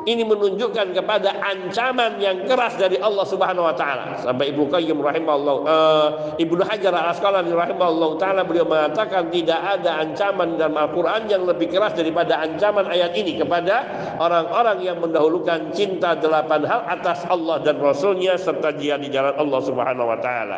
ini 0.06 0.22
menunjukkan 0.22 0.94
kepada 0.94 1.42
ancaman 1.42 2.22
yang 2.22 2.46
keras 2.46 2.78
dari 2.78 3.02
Allah 3.02 3.26
Subhanahu 3.26 3.66
wa 3.66 3.74
taala. 3.74 4.22
Sampai 4.22 4.54
Ibnu 4.54 4.70
Qayyim 4.70 5.02
rahimahullah 5.02 5.56
uh, 5.66 6.08
Ibnu 6.38 6.62
Hajar 6.62 6.94
Al-Asqalani 6.94 7.50
rahimahullah 7.50 8.10
taala 8.22 8.42
beliau 8.46 8.70
mengatakan 8.70 9.34
tidak 9.34 9.58
ada 9.58 10.06
ancaman 10.06 10.62
dalam 10.62 10.78
Al-Qur'an 10.78 11.26
yang 11.26 11.50
lebih 11.50 11.74
keras 11.74 11.98
daripada 11.98 12.38
ancaman 12.38 12.86
ayat 12.86 13.18
ini 13.18 13.42
kepada 13.42 13.82
orang-orang 14.22 14.78
yang 14.86 14.98
mendahulukan 15.02 15.74
cinta 15.74 16.14
delapan 16.14 16.62
hal 16.70 16.86
atas 16.86 17.26
Allah 17.26 17.66
dan 17.66 17.82
Rasulnya 17.82 18.38
serta 18.38 18.78
jihad 18.78 19.02
di 19.02 19.10
jalan 19.10 19.34
Allah 19.34 19.60
Subhanahu 19.66 20.06
wa 20.06 20.20
taala. 20.22 20.58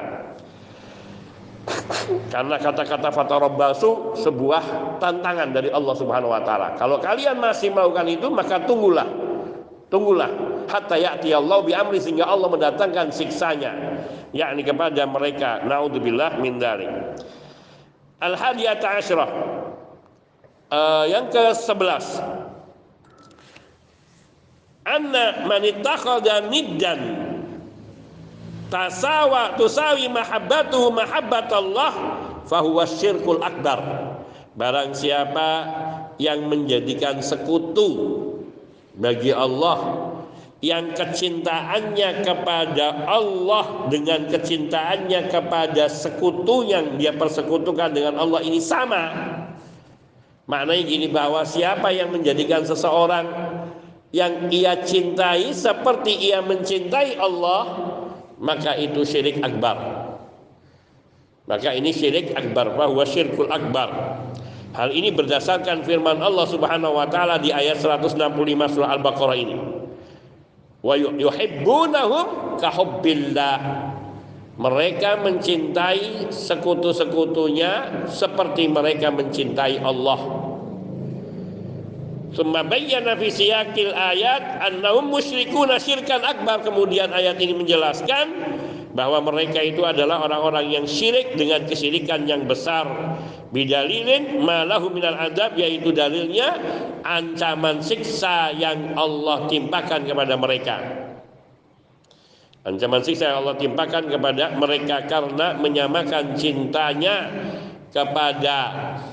Karena 2.34 2.56
kata-kata 2.60 3.12
fatarabbasu 3.12 4.20
sebuah 4.20 4.64
tantangan 5.00 5.56
dari 5.56 5.72
Allah 5.72 5.96
Subhanahu 5.96 6.36
wa 6.36 6.42
taala. 6.44 6.76
Kalau 6.76 7.00
kalian 7.00 7.40
masih 7.40 7.72
melakukan 7.72 8.08
itu 8.12 8.28
maka 8.28 8.64
tunggulah 8.64 9.27
Tunggulah. 9.88 10.32
Hatta 10.68 11.00
ya'ti 11.00 11.32
Allah 11.32 11.64
bi 11.64 11.72
amri 11.72 12.04
sehingga 12.04 12.28
Allah 12.28 12.52
mendatangkan 12.52 13.16
siksanya. 13.16 13.72
Yakni 14.36 14.68
kepada 14.68 15.08
mereka. 15.08 15.64
Naudzubillah 15.64 16.44
min 16.44 16.60
dzalik. 16.60 16.92
Al 18.20 18.36
hadiyata 18.36 19.00
asyrah. 19.00 19.32
Uh, 20.68 21.08
yang 21.08 21.32
ke-11 21.32 22.20
anna 24.88 25.44
man 25.48 25.62
ittakhadha 25.64 26.48
niddan. 26.48 27.00
Tasawa 28.68 29.56
tusawi 29.56 30.12
mahabbatuhu 30.12 30.92
mahabbatallah 30.92 31.94
fahuwa 32.48 32.84
syirkul 32.84 33.40
akbar. 33.40 33.80
Barang 34.60 34.92
siapa 34.92 35.50
yang 36.20 36.52
menjadikan 36.52 37.24
sekutu 37.24 38.20
bagi 38.98 39.30
Allah 39.32 40.10
yang 40.58 40.98
kecintaannya 40.98 42.26
kepada 42.26 43.06
Allah 43.06 43.88
dengan 43.94 44.26
kecintaannya 44.26 45.30
kepada 45.30 45.86
sekutu 45.86 46.66
yang 46.66 46.98
dia 46.98 47.14
persekutukan 47.14 47.94
dengan 47.94 48.18
Allah 48.18 48.42
ini 48.42 48.58
sama. 48.58 49.14
Maknanya 50.50 50.84
gini 50.88 51.08
bahwa 51.14 51.46
siapa 51.46 51.94
yang 51.94 52.10
menjadikan 52.10 52.66
seseorang 52.66 53.28
yang 54.16 54.50
ia 54.50 54.82
cintai 54.82 55.52
seperti 55.54 56.32
ia 56.32 56.40
mencintai 56.42 57.20
Allah, 57.20 57.64
maka 58.40 58.74
itu 58.80 59.04
syirik 59.04 59.44
akbar. 59.44 60.08
Maka 61.48 61.70
ini 61.76 61.92
syirik 61.94 62.34
akbar, 62.34 62.74
bahwa 62.74 63.04
syirkul 63.06 63.52
akbar. 63.52 64.17
Hal 64.78 64.94
ini 64.94 65.10
berdasarkan 65.10 65.82
firman 65.82 66.22
Allah 66.22 66.46
Subhanahu 66.46 67.02
wa 67.02 67.10
taala 67.10 67.42
di 67.42 67.50
ayat 67.50 67.82
165 67.82 68.14
surah 68.78 68.94
Al-Baqarah 68.94 69.34
ini. 69.34 69.58
Wa 70.86 70.94
yuhibbunahum 70.94 72.62
kahubbillah. 72.62 73.58
Mereka 74.58 75.26
mencintai 75.26 76.30
sekutu-sekutunya 76.30 78.06
seperti 78.06 78.70
mereka 78.70 79.10
mencintai 79.10 79.82
Allah. 79.82 80.46
Summa 82.38 82.62
bayyana 82.62 83.18
fi 83.18 83.34
siyaqil 83.34 83.98
ayat 83.98 84.62
annahum 84.62 85.10
musyrikuna 85.10 85.82
syirkan 85.82 86.22
akbar. 86.22 86.62
Kemudian 86.62 87.10
ayat 87.10 87.42
ini 87.42 87.58
menjelaskan 87.58 88.26
bahwa 88.98 89.22
mereka 89.22 89.62
itu 89.62 89.86
adalah 89.86 90.26
orang-orang 90.26 90.74
yang 90.74 90.86
syirik 90.90 91.38
dengan 91.38 91.70
kesyirikan 91.70 92.26
yang 92.26 92.50
besar. 92.50 92.90
Bidalilin 93.54 94.42
malahu 94.42 94.90
minal 94.90 95.14
adab 95.22 95.54
yaitu 95.54 95.94
dalilnya 95.94 96.58
ancaman 97.06 97.86
siksa 97.86 98.58
yang 98.58 98.98
Allah 98.98 99.46
timpakan 99.46 100.02
kepada 100.02 100.34
mereka. 100.34 100.76
Ancaman 102.66 103.06
siksa 103.06 103.30
yang 103.30 103.46
Allah 103.46 103.56
timpakan 103.62 104.10
kepada 104.10 104.58
mereka 104.58 105.06
karena 105.06 105.54
menyamakan 105.62 106.34
cintanya 106.34 107.30
kepada 107.94 108.58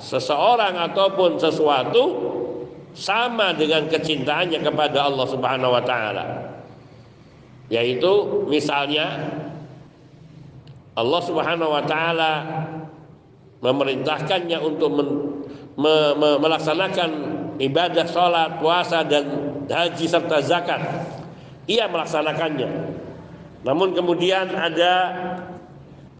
seseorang 0.01 0.81
ataupun 0.81 1.37
sesuatu 1.37 2.03
sama 2.97 3.53
dengan 3.53 3.85
kecintaannya 3.93 4.65
kepada 4.65 5.13
Allah 5.13 5.27
Subhanahu 5.29 5.77
wa 5.77 5.85
taala. 5.85 6.25
Yaitu 7.69 8.45
misalnya 8.49 9.44
Allah 10.95 11.21
Subhanahu 11.27 11.71
wa 11.75 11.83
taala 11.83 12.33
memerintahkannya 13.59 14.59
untuk 14.63 14.91
men, 14.95 15.09
me, 15.75 15.95
me, 16.15 16.29
melaksanakan 16.39 17.11
ibadah 17.59 18.07
sholat, 18.07 18.63
puasa 18.63 19.03
dan 19.03 19.25
haji 19.67 20.07
serta 20.07 20.39
zakat. 20.45 20.81
Ia 21.67 21.91
melaksanakannya. 21.91 22.71
Namun 23.65 23.97
kemudian 23.97 24.53
ada 24.53 24.95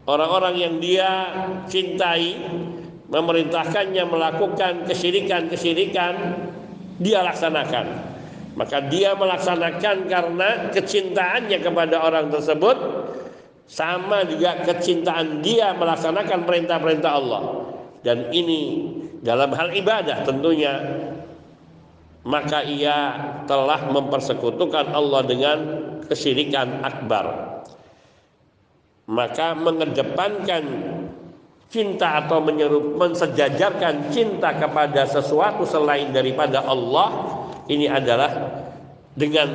orang-orang 0.09 0.55
yang 0.57 0.73
dia 0.81 1.09
cintai 1.69 2.35
memerintahkannya 3.05 4.03
melakukan 4.09 4.89
kesyirikan-kesyirikan 4.89 6.13
dia 6.97 7.21
laksanakan. 7.21 7.85
Maka 8.55 8.87
dia 8.87 9.13
melaksanakan 9.13 10.09
karena 10.09 10.49
kecintaannya 10.73 11.59
kepada 11.61 12.01
orang 12.01 12.31
tersebut 12.33 12.77
sama 13.65 14.21
juga 14.29 14.61
kecintaan 14.61 15.41
dia 15.41 15.73
melaksanakan 15.73 16.45
perintah-perintah 16.45 17.11
Allah. 17.11 17.43
Dan 18.05 18.29
ini 18.29 18.85
dalam 19.25 19.49
hal 19.53 19.73
ibadah 19.73 20.21
tentunya. 20.25 20.73
Maka 22.25 22.65
ia 22.65 22.97
telah 23.45 23.85
mempersekutukan 23.85 24.89
Allah 24.89 25.21
dengan 25.29 25.57
kesyirikan 26.09 26.81
akbar. 26.81 27.61
Maka 29.05 29.53
mengedepankan 29.53 30.63
cinta 31.69 32.25
atau 32.25 32.41
menyerup 32.41 32.97
mensejajarkan 32.97 34.09
cinta 34.09 34.57
kepada 34.57 35.05
sesuatu 35.05 35.69
selain 35.69 36.09
daripada 36.09 36.65
Allah 36.65 37.13
ini 37.69 37.85
adalah 37.85 38.31
dengan 39.13 39.49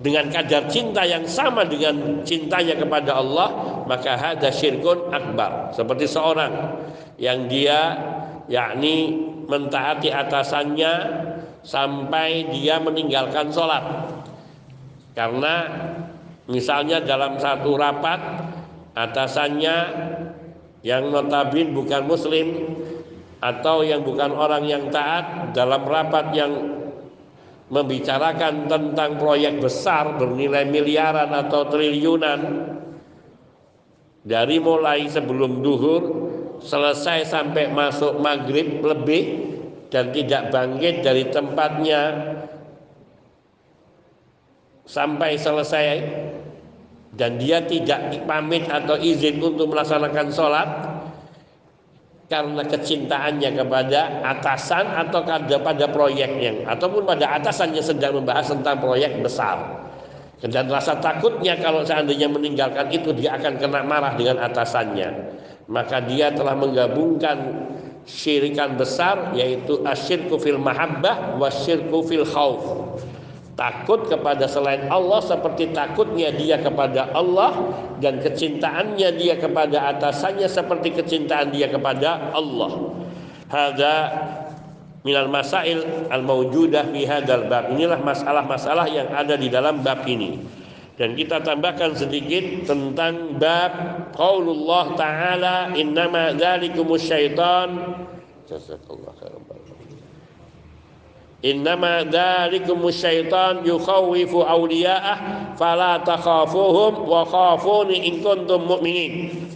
dengan 0.00 0.32
kadar 0.32 0.64
cinta 0.72 1.04
yang 1.04 1.28
sama 1.28 1.68
dengan 1.68 2.24
cintanya 2.24 2.72
kepada 2.80 3.20
Allah 3.20 3.48
maka 3.84 4.16
ada 4.16 4.48
syirkun 4.48 5.12
akbar. 5.12 5.76
Seperti 5.76 6.08
seorang 6.08 6.80
yang 7.20 7.46
dia 7.52 8.00
yakni 8.48 9.28
mentaati 9.44 10.08
atasannya 10.08 10.92
sampai 11.60 12.48
dia 12.54 12.80
meninggalkan 12.80 13.52
sholat. 13.52 14.08
Karena 15.12 15.68
misalnya 16.48 17.04
dalam 17.04 17.36
satu 17.36 17.76
rapat 17.76 18.20
atasannya 18.96 19.76
yang 20.80 21.12
notabin 21.12 21.76
bukan 21.76 22.08
muslim 22.08 22.46
atau 23.40 23.84
yang 23.84 24.00
bukan 24.00 24.32
orang 24.32 24.64
yang 24.64 24.88
taat 24.88 25.52
dalam 25.52 25.84
rapat 25.84 26.32
yang 26.32 26.52
membicarakan 27.70 28.66
tentang 28.66 29.16
proyek 29.16 29.62
besar 29.62 30.18
bernilai 30.18 30.66
miliaran 30.66 31.30
atau 31.30 31.70
triliunan. 31.70 32.40
Dari 34.20 34.60
mulai 34.60 35.08
sebelum 35.08 35.64
duhur 35.64 36.02
selesai 36.60 37.24
sampai 37.24 37.72
masuk 37.72 38.20
maghrib 38.20 38.84
lebih 38.84 39.48
dan 39.88 40.12
tidak 40.12 40.52
bangkit 40.52 41.00
dari 41.00 41.24
tempatnya. 41.30 42.02
Sampai 44.84 45.38
selesai 45.38 45.86
dan 47.14 47.38
dia 47.38 47.62
tidak 47.62 48.26
pamit 48.26 48.66
atau 48.66 48.98
izin 48.98 49.38
untuk 49.38 49.70
melaksanakan 49.70 50.28
sholat 50.34 50.89
karena 52.30 52.62
kecintaannya 52.62 53.58
kepada 53.58 54.22
atasan 54.22 54.86
atau 54.86 55.26
pada 55.58 55.86
proyeknya. 55.90 56.62
Ataupun 56.70 57.02
pada 57.02 57.34
atasan 57.34 57.74
yang 57.74 57.82
sedang 57.82 58.22
membahas 58.22 58.54
tentang 58.54 58.78
proyek 58.78 59.18
besar. 59.18 59.90
Dan 60.40 60.70
rasa 60.70 60.96
takutnya 61.02 61.58
kalau 61.58 61.82
seandainya 61.82 62.30
meninggalkan 62.30 62.88
itu 62.94 63.10
dia 63.12 63.34
akan 63.34 63.58
kena 63.58 63.82
marah 63.82 64.14
dengan 64.14 64.46
atasannya. 64.46 65.10
Maka 65.66 66.06
dia 66.06 66.30
telah 66.30 66.54
menggabungkan 66.54 67.66
syirikan 68.06 68.78
besar 68.78 69.34
yaitu 69.36 69.82
asyirku 69.84 70.38
fil 70.40 70.56
mahabbah 70.56 71.36
wasyirku 71.36 71.98
fil 72.08 72.24
khauf 72.24 72.62
takut 73.58 74.06
kepada 74.08 74.46
selain 74.46 74.88
Allah 74.88 75.20
seperti 75.20 75.74
takutnya 75.74 76.32
dia 76.32 76.56
kepada 76.60 77.10
Allah 77.12 77.76
dan 77.98 78.22
kecintaannya 78.22 79.08
dia 79.18 79.36
kepada 79.36 79.90
atasannya 79.96 80.48
seperti 80.48 80.96
kecintaan 80.96 81.52
dia 81.52 81.68
kepada 81.68 82.32
Allah. 82.32 82.96
Hadza 83.50 83.96
minal 85.02 85.28
masail 85.28 86.08
al 86.08 86.22
maujudah 86.22 86.88
fi 86.88 87.02
hadzal 87.04 87.50
bab. 87.50 87.74
Inilah 87.74 88.00
masalah-masalah 88.00 88.86
yang 88.88 89.08
ada 89.10 89.34
di 89.34 89.50
dalam 89.50 89.82
bab 89.82 90.06
ini. 90.06 90.60
Dan 91.00 91.16
kita 91.16 91.40
tambahkan 91.40 91.96
sedikit 91.96 92.68
tentang 92.68 93.40
bab 93.40 93.72
qaulullah 94.12 94.92
taala 95.00 95.72
innama 95.72 96.36
dzalikumus 96.36 97.08
syaitan. 97.08 97.96
Jazakallahu 98.44 99.16
khairan 99.16 99.49
Innama 101.40 102.04
dzalikumus 102.04 103.00
syaitan 103.00 103.64
yukhawifu 103.64 104.44
awliya'ah 104.44 105.56
fala 105.56 106.04
takhafuhum 106.04 107.08
wa 107.08 107.24
khafuni 107.24 108.12
in 108.12 108.20
kuntum 108.20 108.68
mu'minin. 108.68 109.48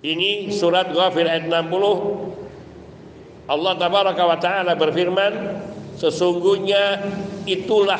Ini 0.00 0.54
surat 0.54 0.94
Ghafir 0.94 1.28
ayat 1.28 1.50
60 1.50 3.50
Allah 3.50 3.72
tabaraka 3.74 4.22
wa 4.22 4.38
taala 4.38 4.78
berfirman 4.78 5.58
sesungguhnya 5.98 7.10
itulah 7.44 7.98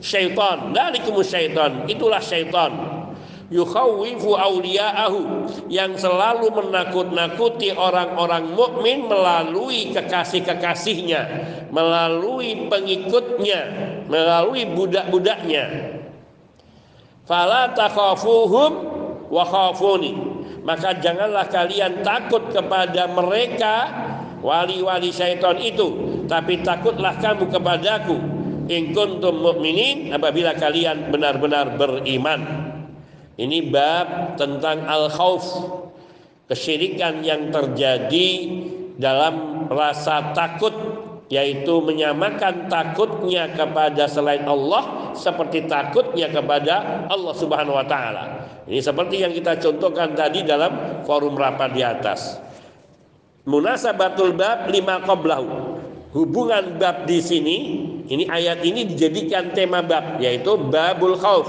syaitan. 0.00 0.72
Dalikumus 0.72 1.28
syaitan 1.28 1.84
itulah 1.84 2.18
syaitan 2.18 2.89
yukhawifu 3.50 4.38
awliya'ahu 4.38 5.20
yang 5.66 5.98
selalu 5.98 6.54
menakut-nakuti 6.54 7.74
orang-orang 7.74 8.54
mukmin 8.54 9.10
melalui 9.10 9.90
kekasih-kekasihnya 9.90 11.22
melalui 11.74 12.70
pengikutnya 12.70 13.60
melalui 14.10 14.66
budak-budaknya. 14.70 15.98
Fala 17.26 17.70
takhafuhum 17.74 18.72
wa 19.30 19.44
khafuni. 19.46 20.14
Maka 20.60 20.98
janganlah 20.98 21.48
kalian 21.48 22.04
takut 22.04 22.52
kepada 22.52 23.08
mereka 23.08 23.74
wali-wali 24.44 25.08
syaitan 25.08 25.56
itu 25.56 26.20
tapi 26.26 26.60
takutlah 26.62 27.16
kamu 27.18 27.48
kepadaku. 27.48 28.18
In 28.70 28.94
kuntum 28.94 29.42
mu'minin 29.42 30.14
apabila 30.14 30.54
kalian 30.54 31.10
benar-benar 31.10 31.74
beriman. 31.74 32.59
Ini 33.40 33.72
bab 33.72 34.36
tentang 34.36 34.84
al-khauf, 34.84 35.44
kesyirikan 36.52 37.24
yang 37.24 37.48
terjadi 37.48 38.28
dalam 39.00 39.64
rasa 39.72 40.36
takut 40.36 40.76
yaitu 41.30 41.78
menyamakan 41.80 42.66
takutnya 42.66 43.48
kepada 43.54 44.04
selain 44.10 44.44
Allah 44.44 45.14
seperti 45.14 45.64
takutnya 45.70 46.26
kepada 46.28 47.06
Allah 47.06 47.34
Subhanahu 47.38 47.78
wa 47.80 47.86
taala. 47.86 48.44
Ini 48.66 48.82
seperti 48.82 49.24
yang 49.24 49.32
kita 49.32 49.56
contohkan 49.62 50.12
tadi 50.12 50.42
dalam 50.42 51.00
forum 51.06 51.38
rapat 51.38 51.70
di 51.72 51.86
atas. 51.86 52.42
Munasabatul 53.46 54.36
bab 54.36 54.68
lima 54.68 55.00
qablahu 55.00 55.80
hubungan 56.12 56.76
bab 56.76 57.06
di 57.06 57.22
sini 57.22 57.56
ini 58.10 58.26
ayat 58.26 58.60
ini 58.66 58.90
dijadikan 58.90 59.54
tema 59.54 59.80
bab 59.86 60.18
yaitu 60.18 60.58
babul 60.58 61.14
khauf 61.14 61.46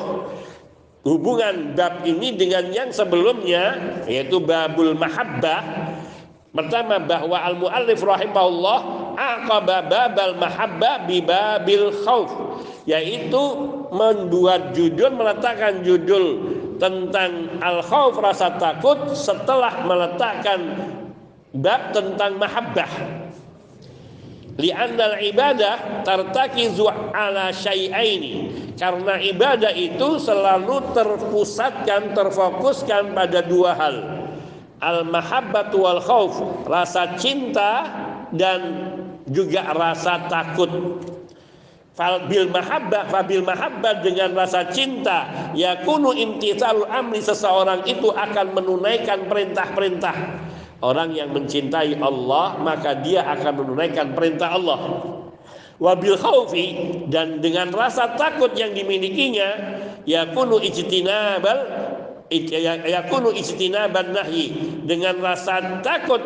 hubungan 1.02 1.74
bab 1.74 2.06
ini 2.06 2.38
dengan 2.38 2.70
yang 2.70 2.90
sebelumnya 2.94 3.78
yaitu 4.06 4.38
babul 4.42 4.94
mahabbah. 4.94 5.62
Pertama 6.52 7.00
bahwa 7.00 7.38
al 7.40 7.56
muallif 7.56 8.04
rahimahullah 8.04 8.80
aqaba 9.16 9.88
babal 9.88 10.36
mahabbah 10.36 11.08
bi 11.08 11.24
babil 11.24 11.96
khauf 12.04 12.28
yaitu 12.84 13.40
membuat 13.88 14.76
judul 14.76 15.16
meletakkan 15.16 15.80
judul 15.80 16.44
tentang 16.76 17.56
al 17.64 17.80
khauf 17.80 18.20
rasa 18.20 18.60
takut 18.60 19.16
setelah 19.16 19.88
meletakkan 19.88 20.92
bab 21.56 21.96
tentang 21.96 22.36
mahabbah 22.36 23.21
li'annal 24.62 25.18
ibadah 25.18 26.06
tartakizu 26.06 26.86
ala 27.12 27.50
syai'aini. 27.50 28.54
Karena 28.78 29.18
ibadah 29.18 29.74
itu 29.74 30.22
selalu 30.22 30.94
terpusatkan 30.94 32.14
terfokuskan 32.14 33.18
pada 33.18 33.42
dua 33.42 33.74
hal. 33.74 33.96
Al 34.82 35.06
mahabbatu 35.06 35.86
wal 35.86 36.02
khauf 36.02 36.66
rasa 36.66 37.18
cinta 37.18 37.86
dan 38.34 38.62
juga 39.30 39.70
rasa 39.74 40.26
takut. 40.30 40.70
Fal 41.92 42.26
bil 42.26 42.48
mahabbah 42.50 43.12
fabil 43.12 43.44
mahabbah 43.44 44.00
dengan 44.00 44.32
rasa 44.32 44.72
cinta 44.72 45.52
yakunu 45.52 46.16
imtithalul 46.16 46.88
amri 46.88 47.20
seseorang 47.20 47.84
itu 47.84 48.10
akan 48.16 48.56
menunaikan 48.56 49.28
perintah-perintah 49.28 50.16
Orang 50.82 51.14
yang 51.14 51.30
mencintai 51.30 51.98
Allah 52.02 52.58
maka 52.58 52.98
dia 52.98 53.22
akan 53.26 53.66
menunaikan 53.66 54.18
perintah 54.18 54.58
Allah. 54.58 54.80
Wabil 55.82 56.18
khaufi 56.18 56.68
dan 57.10 57.42
dengan 57.42 57.74
rasa 57.74 58.14
takut 58.14 58.54
yang 58.54 58.74
dimilikinya 58.74 59.82
yakunu 60.06 60.62
ijtinabal 60.62 61.58
ya, 62.30 62.80
yakunu 62.86 63.34
ijtinaban 63.34 64.14
nahyi 64.14 64.54
dengan 64.86 65.18
rasa 65.20 65.82
takut 65.82 66.22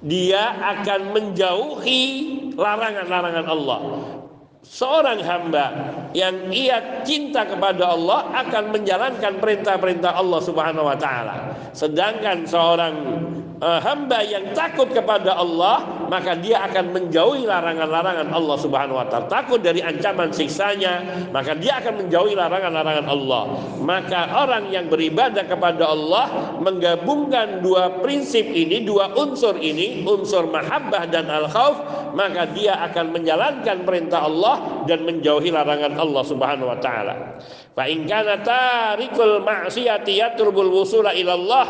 dia 0.00 0.56
akan 0.60 1.12
menjauhi 1.12 2.04
larangan-larangan 2.56 3.46
Allah 3.48 3.80
seorang 4.64 5.20
hamba 5.24 5.64
yang 6.16 6.50
ia 6.50 7.02
cinta 7.06 7.46
kepada 7.46 7.94
Allah 7.94 8.30
akan 8.34 8.74
menjalankan 8.74 9.38
perintah-perintah 9.38 10.18
Allah 10.18 10.40
Subhanahu 10.42 10.86
wa 10.86 10.98
taala. 10.98 11.54
Sedangkan 11.70 12.46
seorang 12.46 12.94
uh, 13.62 13.78
hamba 13.78 14.24
yang 14.26 14.50
takut 14.56 14.90
kepada 14.90 15.38
Allah 15.38 16.00
maka 16.10 16.34
dia 16.34 16.66
akan 16.66 16.90
menjauhi 16.90 17.46
larangan-larangan 17.46 18.34
Allah 18.34 18.56
Subhanahu 18.58 18.98
wa 18.98 19.06
taala. 19.06 19.30
Takut 19.30 19.62
dari 19.62 19.78
ancaman 19.78 20.34
siksanya, 20.34 21.06
maka 21.30 21.54
dia 21.54 21.78
akan 21.78 22.02
menjauhi 22.04 22.34
larangan-larangan 22.34 23.06
Allah. 23.06 23.42
Maka 23.78 24.20
orang 24.42 24.74
yang 24.74 24.90
beribadah 24.90 25.46
kepada 25.46 25.86
Allah 25.86 26.58
menggabungkan 26.58 27.62
dua 27.62 28.02
prinsip 28.02 28.42
ini, 28.42 28.82
dua 28.82 29.14
unsur 29.14 29.54
ini, 29.62 30.02
unsur 30.02 30.50
mahabbah 30.50 31.06
dan 31.06 31.30
al-khauf, 31.30 31.78
maka 32.18 32.50
dia 32.50 32.74
akan 32.90 33.14
menjalankan 33.14 33.86
perintah 33.86 34.26
Allah 34.26 34.82
dan 34.90 35.06
menjauhi 35.06 35.54
larangan 35.54 35.94
Allah 36.00 36.22
Subhanahu 36.24 36.72
wa 36.72 36.78
taala. 36.80 37.36
Fa 37.76 37.84
in 37.84 38.08
kana 38.08 38.40
tarikul 38.40 39.44
ma'siyati 39.44 40.16
yatrubul 40.16 40.72
wusula 40.72 41.12
ilallah 41.12 41.66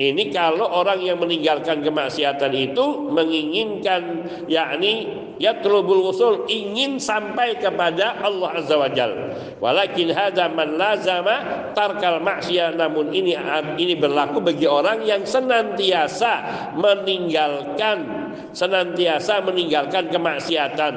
ini 0.00 0.32
kalau 0.32 0.72
orang 0.72 1.04
yang 1.04 1.20
meninggalkan 1.20 1.84
kemaksiatan 1.84 2.48
itu 2.56 3.12
menginginkan 3.12 4.24
yakni 4.48 5.04
yatlubul 5.36 6.08
usul 6.08 6.48
ingin 6.48 6.96
sampai 6.96 7.60
kepada 7.60 8.16
Allah 8.24 8.56
Azza 8.56 8.80
wa 8.80 8.88
Jal. 8.88 9.12
Walakin 9.60 10.08
hadza 10.16 10.48
man 10.48 10.80
lazama 10.80 11.68
tarkal 11.76 12.24
maksiyah 12.24 12.72
namun 12.72 13.12
ini 13.12 13.36
ini 13.76 13.92
berlaku 13.92 14.40
bagi 14.40 14.64
orang 14.64 15.04
yang 15.04 15.28
senantiasa 15.28 16.40
meninggalkan 16.72 18.32
senantiasa 18.56 19.44
meninggalkan 19.44 20.08
kemaksiatan. 20.08 20.94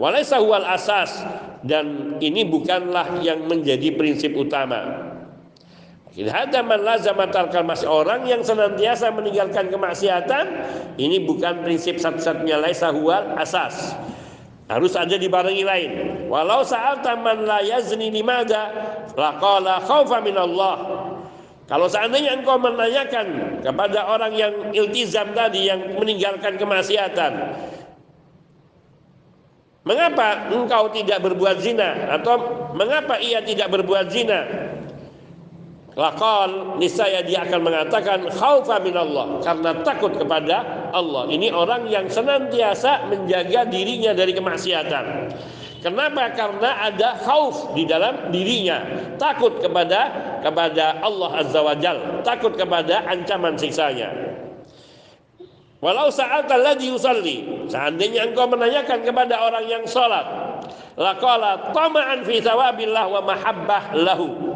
Walaysa 0.00 0.40
huwal 0.40 0.64
asas 0.64 1.20
dan 1.64 2.16
ini 2.24 2.48
bukanlah 2.48 3.20
yang 3.20 3.44
menjadi 3.44 3.92
prinsip 3.96 4.32
utama. 4.32 5.10
Hada 6.10 6.66
lazama 6.66 7.30
tarkal 7.30 7.62
orang 7.86 8.26
yang 8.26 8.42
senantiasa 8.42 9.14
meninggalkan 9.14 9.70
kemaksiatan 9.70 10.44
ini 10.98 11.22
bukan 11.22 11.62
prinsip 11.62 12.02
satu-satunya 12.02 12.58
laisa 12.58 12.90
huwal 12.90 13.38
asas. 13.38 13.94
Harus 14.66 14.94
ada 14.94 15.14
dibarengi 15.14 15.62
lain. 15.66 15.90
Walau 16.30 16.62
saat 16.62 17.02
man 17.22 17.46
la 17.46 17.62
yazni 17.62 18.10
limada 18.10 18.70
laqala 19.14 19.82
khaufa 19.82 20.22
min 20.22 20.34
Allah. 20.38 20.76
Kalau 21.70 21.86
seandainya 21.86 22.34
engkau 22.34 22.58
menanyakan 22.58 23.58
kepada 23.62 24.02
orang 24.10 24.34
yang 24.34 24.74
iltizam 24.74 25.30
tadi 25.30 25.70
yang 25.70 25.94
meninggalkan 25.94 26.58
kemaksiatan, 26.58 27.32
mengapa 29.84 30.52
engkau 30.52 30.92
tidak 30.92 31.24
berbuat 31.24 31.56
zina 31.60 32.12
atau 32.20 32.68
mengapa 32.76 33.16
ia 33.20 33.40
tidak 33.40 33.72
berbuat 33.72 34.06
zina? 34.12 34.70
Lakal 35.98 36.78
niscaya 36.78 37.20
dia 37.26 37.42
akan 37.44 37.60
mengatakan 37.66 38.30
khaufa 38.30 38.78
Allah 38.78 39.42
karena 39.42 39.70
takut 39.82 40.14
kepada 40.14 40.88
Allah. 40.94 41.26
Ini 41.28 41.50
orang 41.50 41.90
yang 41.90 42.06
senantiasa 42.06 43.10
menjaga 43.10 43.66
dirinya 43.66 44.14
dari 44.14 44.30
kemaksiatan. 44.30 45.34
Kenapa? 45.80 46.30
Karena 46.36 46.92
ada 46.92 47.16
khauf 47.24 47.72
di 47.72 47.88
dalam 47.88 48.28
dirinya, 48.28 48.84
takut 49.16 49.64
kepada 49.64 50.12
kepada 50.44 51.00
Allah 51.00 51.40
Azza 51.40 51.60
wa 51.64 51.72
Jal, 51.74 52.20
takut 52.20 52.52
kepada 52.52 53.04
ancaman 53.08 53.56
siksanya. 53.56 54.29
Walau 55.80 56.12
saat 56.12 56.44
alladhi 56.52 56.92
yusalli, 56.92 57.64
seandainya 57.72 58.28
engkau 58.28 58.44
menanyakan 58.44 59.00
kepada 59.00 59.40
orang 59.40 59.64
yang 59.64 59.84
sholat, 59.88 60.28
laqala 61.00 61.72
tama'an 61.72 62.20
fi 62.20 62.44
wa 62.44 63.20
mahabbah 63.24 63.96
lahu 63.96 64.50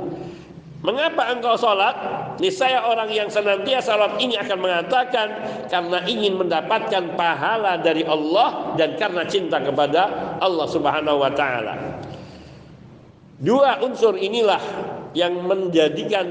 Mengapa 0.84 1.32
engkau 1.32 1.56
sholat? 1.56 1.96
Niscaya 2.36 2.84
orang 2.84 3.08
yang 3.08 3.32
senantiasa 3.32 3.96
sholat 3.96 4.20
ini 4.20 4.36
akan 4.36 4.58
mengatakan 4.60 5.28
karena 5.72 6.04
ingin 6.04 6.36
mendapatkan 6.36 7.16
pahala 7.16 7.80
dari 7.80 8.04
Allah 8.04 8.76
dan 8.76 8.92
karena 9.00 9.24
cinta 9.24 9.64
kepada 9.64 10.36
Allah 10.44 10.68
Subhanahu 10.68 11.24
wa 11.24 11.32
taala. 11.32 12.04
Dua 13.40 13.80
unsur 13.80 14.12
inilah 14.20 14.60
yang 15.16 15.48
menjadikan 15.48 16.26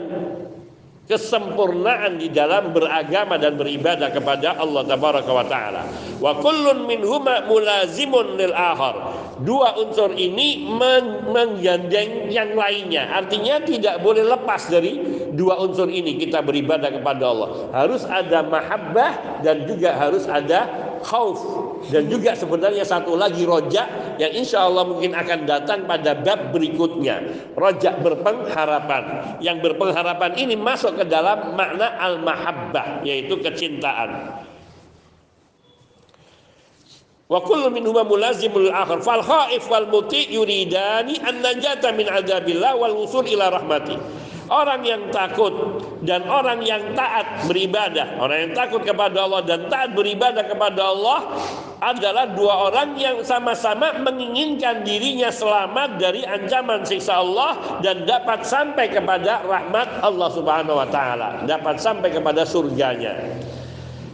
kesempurnaan 1.03 2.15
di 2.15 2.31
dalam 2.31 2.71
beragama 2.71 3.35
dan 3.35 3.59
beribadah 3.59 4.07
kepada 4.15 4.55
Allah 4.55 4.87
tabaraka 4.87 5.31
wa 5.35 5.45
taala. 5.45 5.83
Wa 6.23 6.39
kullun 6.39 6.87
minhuma 6.87 7.43
mulazimun 7.43 8.39
lil 8.39 8.55
akhar. 8.55 9.19
Dua 9.43 9.75
unsur 9.75 10.15
ini 10.15 10.63
menggandeng 11.27 12.31
yang 12.31 12.55
lainnya. 12.55 13.11
Artinya 13.19 13.59
tidak 13.67 13.99
boleh 13.99 14.23
lepas 14.23 14.71
dari 14.71 14.95
dua 15.35 15.59
unsur 15.59 15.91
ini 15.91 16.15
kita 16.15 16.39
beribadah 16.39 16.93
kepada 16.95 17.23
Allah. 17.27 17.49
Harus 17.75 18.07
ada 18.07 18.39
mahabbah 18.45 19.43
dan 19.43 19.67
juga 19.67 19.99
harus 19.99 20.23
ada 20.31 20.92
khauf. 21.03 21.39
Dan 21.91 22.07
juga 22.07 22.33
sebenarnya 22.33 22.87
satu 22.87 23.13
lagi 23.19 23.43
rojak 23.43 24.17
yang 24.17 24.31
insya 24.33 24.65
Allah 24.65 24.87
mungkin 24.87 25.11
akan 25.13 25.45
datang 25.45 25.85
pada 25.85 26.15
bab 26.17 26.55
berikutnya. 26.55 27.21
Rojak 27.53 28.01
berpengharapan. 28.01 29.37
Yang 29.43 29.57
berpengharapan 29.69 30.31
ini 30.39 30.55
masuk 30.55 30.97
ke 30.97 31.05
dalam 31.05 31.53
makna 31.53 31.93
al-mahabbah 31.99 33.03
yaitu 33.03 33.37
kecintaan. 33.43 34.41
Wa 37.33 37.39
kullu 37.41 37.71
minhuma 37.73 38.05
mulazimul 38.05 38.69
akhar 38.69 39.01
fal 39.01 39.23
khaif 39.23 39.65
wal 39.65 39.87
muti 39.89 40.29
yuridani 40.29 41.17
an 41.23 41.41
najata 41.41 41.89
min 41.95 42.05
adabillah 42.05 42.77
wal 42.77 42.93
usul 43.07 43.25
ila 43.25 43.49
rahmati 43.49 43.97
Orang 44.53 44.85
yang 44.85 45.09
takut 45.09 45.81
dan 46.05 46.29
orang 46.29 46.61
yang 46.61 46.93
taat 46.93 47.49
beribadah, 47.49 48.21
orang 48.21 48.45
yang 48.45 48.53
takut 48.53 48.85
kepada 48.85 49.25
Allah 49.25 49.41
dan 49.41 49.65
taat 49.65 49.97
beribadah 49.97 50.45
kepada 50.45 50.93
Allah 50.93 51.33
adalah 51.81 52.29
dua 52.37 52.69
orang 52.69 52.93
yang 53.01 53.25
sama-sama 53.25 53.97
menginginkan 54.05 54.85
dirinya 54.85 55.33
selamat 55.33 55.97
dari 55.97 56.21
ancaman 56.21 56.85
siksa 56.85 57.17
Allah 57.17 57.81
dan 57.81 58.05
dapat 58.05 58.45
sampai 58.45 58.93
kepada 58.93 59.41
rahmat 59.41 60.05
Allah 60.05 60.29
Subhanahu 60.29 60.77
wa 60.77 60.85
taala, 60.85 61.49
dapat 61.49 61.81
sampai 61.81 62.13
kepada 62.13 62.45
surganya. 62.45 63.17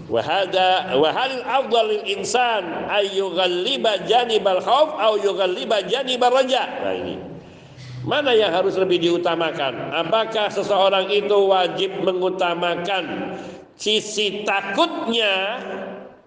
Wahada 0.08 0.98
wahalil 0.98 1.46
afdal 1.46 2.00
insan 2.08 2.64
janibal 4.08 4.64
khauf 4.64 4.96
au 4.98 5.20
yughalliba. 5.20 5.84
Nah 5.86 6.96
ini. 6.96 7.29
Mana 8.08 8.32
yang 8.32 8.56
harus 8.56 8.80
lebih 8.80 9.02
diutamakan? 9.04 9.92
Apakah 9.92 10.48
seseorang 10.48 11.12
itu 11.12 11.36
wajib 11.52 12.00
mengutamakan 12.00 13.36
sisi 13.76 14.44
takutnya 14.48 15.60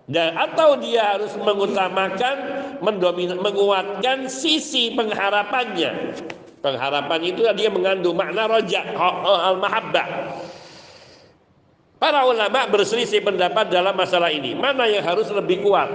dan 0.09 0.37
atau 0.37 0.77
dia 0.77 1.17
harus 1.17 1.33
mengutamakan 1.41 2.37
mendomin, 2.85 3.41
menguatkan 3.41 4.29
sisi 4.29 4.93
pengharapannya? 4.93 6.13
Pengharapan 6.61 7.21
itu 7.27 7.43
dia 7.57 7.71
mengandung 7.73 8.15
makna 8.15 8.47
roja 8.47 8.87
al-mahabbah. 9.51 10.09
Para 11.99 12.27
ulama 12.27 12.67
berselisih 12.67 13.23
pendapat 13.23 13.71
dalam 13.71 13.95
masalah 13.95 14.31
ini. 14.31 14.59
Mana 14.59 14.91
yang 14.91 15.07
harus 15.07 15.31
lebih 15.31 15.63
kuat? 15.63 15.87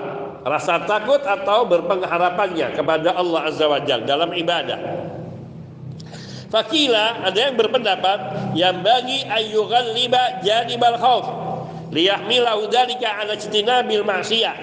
Rasa 0.47 0.87
takut 0.87 1.19
atau 1.27 1.67
berpengharapannya 1.67 2.79
kepada 2.79 3.11
Allah 3.11 3.51
Azza 3.51 3.67
wa 3.67 3.79
Jalla 3.83 4.07
dalam 4.07 4.31
ibadah? 4.31 4.79
Fakila 6.47 7.27
ada 7.27 7.51
yang 7.51 7.59
berpendapat 7.59 8.19
yang 8.55 8.79
bagi 8.79 9.19
ayyughal 9.27 9.91
liba 9.91 10.39
janibal 10.47 10.95
khauf 10.95 11.25
liyahmilahu 11.91 12.71
dzalika 12.71 13.23
ala 13.23 13.35
ijtinabil 13.35 14.03
ma'siyah 14.07 14.55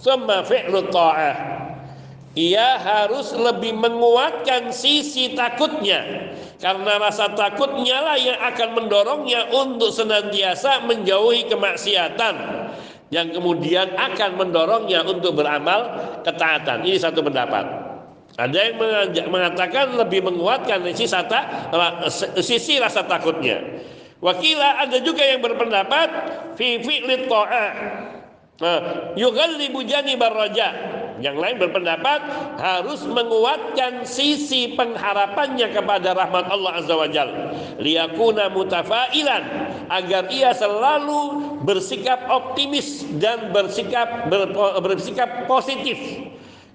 thumma 0.00 0.40
fi'lu 0.44 0.88
ta'ah. 0.88 1.36
Ia 2.38 2.78
harus 2.78 3.34
lebih 3.34 3.74
menguatkan 3.76 4.70
sisi 4.70 5.34
takutnya 5.34 6.32
karena 6.62 6.96
rasa 6.96 7.34
takutnya 7.34 7.98
lah 7.98 8.16
yang 8.16 8.38
akan 8.38 8.78
mendorongnya 8.78 9.52
untuk 9.52 9.90
senantiasa 9.90 10.86
menjauhi 10.86 11.50
kemaksiatan 11.50 12.34
yang 13.10 13.32
kemudian 13.34 13.90
akan 13.96 14.38
mendorongnya 14.38 15.02
untuk 15.04 15.34
beramal 15.40 15.98
ketaatan. 16.22 16.84
Ini 16.86 17.00
satu 17.00 17.24
pendapat 17.26 17.64
ada 18.38 18.54
yang 18.54 18.78
mengatakan 19.34 19.98
lebih 19.98 20.22
menguatkan 20.22 20.86
sisi, 20.94 21.10
sata, 21.10 21.74
sisi 22.38 22.78
rasa 22.78 23.02
takutnya. 23.02 23.82
Wakila 24.22 24.86
ada 24.86 25.02
juga 25.02 25.26
yang 25.26 25.42
berpendapat 25.42 26.08
fi 26.54 26.78
fi'lit 26.78 27.26
ta'ah. 27.26 27.70
Raja. 30.30 30.68
Yang 31.18 31.36
lain 31.42 31.56
berpendapat 31.58 32.20
harus 32.62 33.02
menguatkan 33.10 34.06
sisi 34.06 34.78
pengharapannya 34.78 35.74
kepada 35.74 36.14
rahmat 36.14 36.46
Allah 36.46 36.78
Azza 36.78 36.94
wa 36.94 37.10
Jal. 37.10 37.30
Liyakuna 37.82 38.54
mutafailan 38.54 39.42
agar 39.90 40.30
ia 40.30 40.54
selalu 40.54 41.42
bersikap 41.66 42.22
optimis 42.30 43.02
dan 43.18 43.50
bersikap 43.50 44.30
bersikap 44.78 45.50
positif 45.50 45.98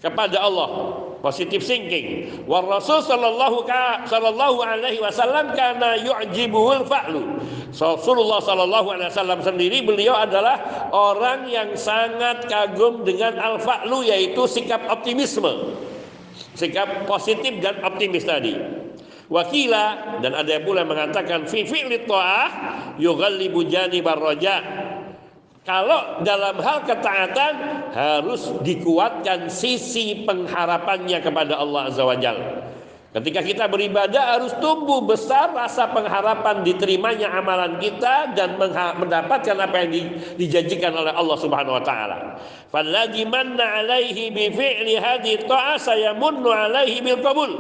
kepada 0.04 0.43
Allah 0.43 0.99
positive 1.24 1.64
thinking. 1.64 2.28
Wa 2.44 2.60
Rasul 2.60 3.00
sallallahu 3.00 3.64
sallallahu 4.12 4.60
alaihi 4.60 5.00
wasallam 5.00 5.56
karena 5.56 5.96
yu'jibuhul 6.04 6.84
fa'lu. 6.84 7.40
Rasulullah 7.72 8.44
sallallahu 8.44 8.92
alaihi 8.92 9.10
wasallam 9.10 9.40
sendiri 9.40 9.88
beliau 9.88 10.20
adalah 10.20 10.60
orang 10.92 11.48
yang 11.48 11.72
sangat 11.80 12.44
kagum 12.52 13.08
dengan 13.08 13.40
al-fa'lu 13.40 14.04
yaitu 14.04 14.44
sikap 14.52 14.84
optimisme. 14.92 15.80
Sikap 16.60 17.08
positif 17.08 17.56
dan 17.64 17.80
optimis 17.88 18.28
tadi. 18.28 18.54
Wakila 19.32 20.20
dan 20.20 20.36
ada 20.36 20.60
pula 20.62 20.84
yang 20.84 20.92
mengatakan 20.92 21.48
fi 21.48 21.64
fi'li 21.64 22.04
ta'ah 22.04 22.50
yughallibu 23.00 23.64
janibar 23.66 24.20
raja 24.20 24.62
kalau 25.63 26.19
dalam 26.28 26.60
hal 26.60 26.84
ketaatan 26.84 27.54
harus 27.95 28.52
dikuatkan 28.67 29.47
sisi 29.47 30.28
pengharapannya 30.28 31.23
kepada 31.23 31.56
Allah 31.56 31.88
Azza 31.88 32.04
wa 32.04 32.19
Jalla. 32.19 32.67
Ketika 33.13 33.45
kita 33.45 33.69
beribadah 33.69 34.36
harus 34.36 34.58
tumbuh 34.58 35.06
besar 35.06 35.54
rasa 35.54 35.86
pengharapan 35.93 36.65
diterimanya 36.65 37.30
amalan 37.30 37.78
kita 37.78 38.34
dan 38.34 38.58
mendapatkan 38.97 39.54
apa 39.54 39.86
yang 39.86 40.17
dijanjikan 40.34 40.89
oleh 40.97 41.13
Allah 41.13 41.38
Subhanahu 41.38 41.78
wa 41.78 41.84
taala. 41.86 42.41
Falladhi 42.73 43.21
manna 43.30 43.86
alaihi 43.86 44.34
bi 44.34 44.49
fi'li 44.49 44.97
hadhihi 44.97 45.45
ta'ah 45.45 45.78
sayamunnu 45.78 46.49
alaihi 46.49 47.06
bil 47.06 47.21
qabul. 47.21 47.52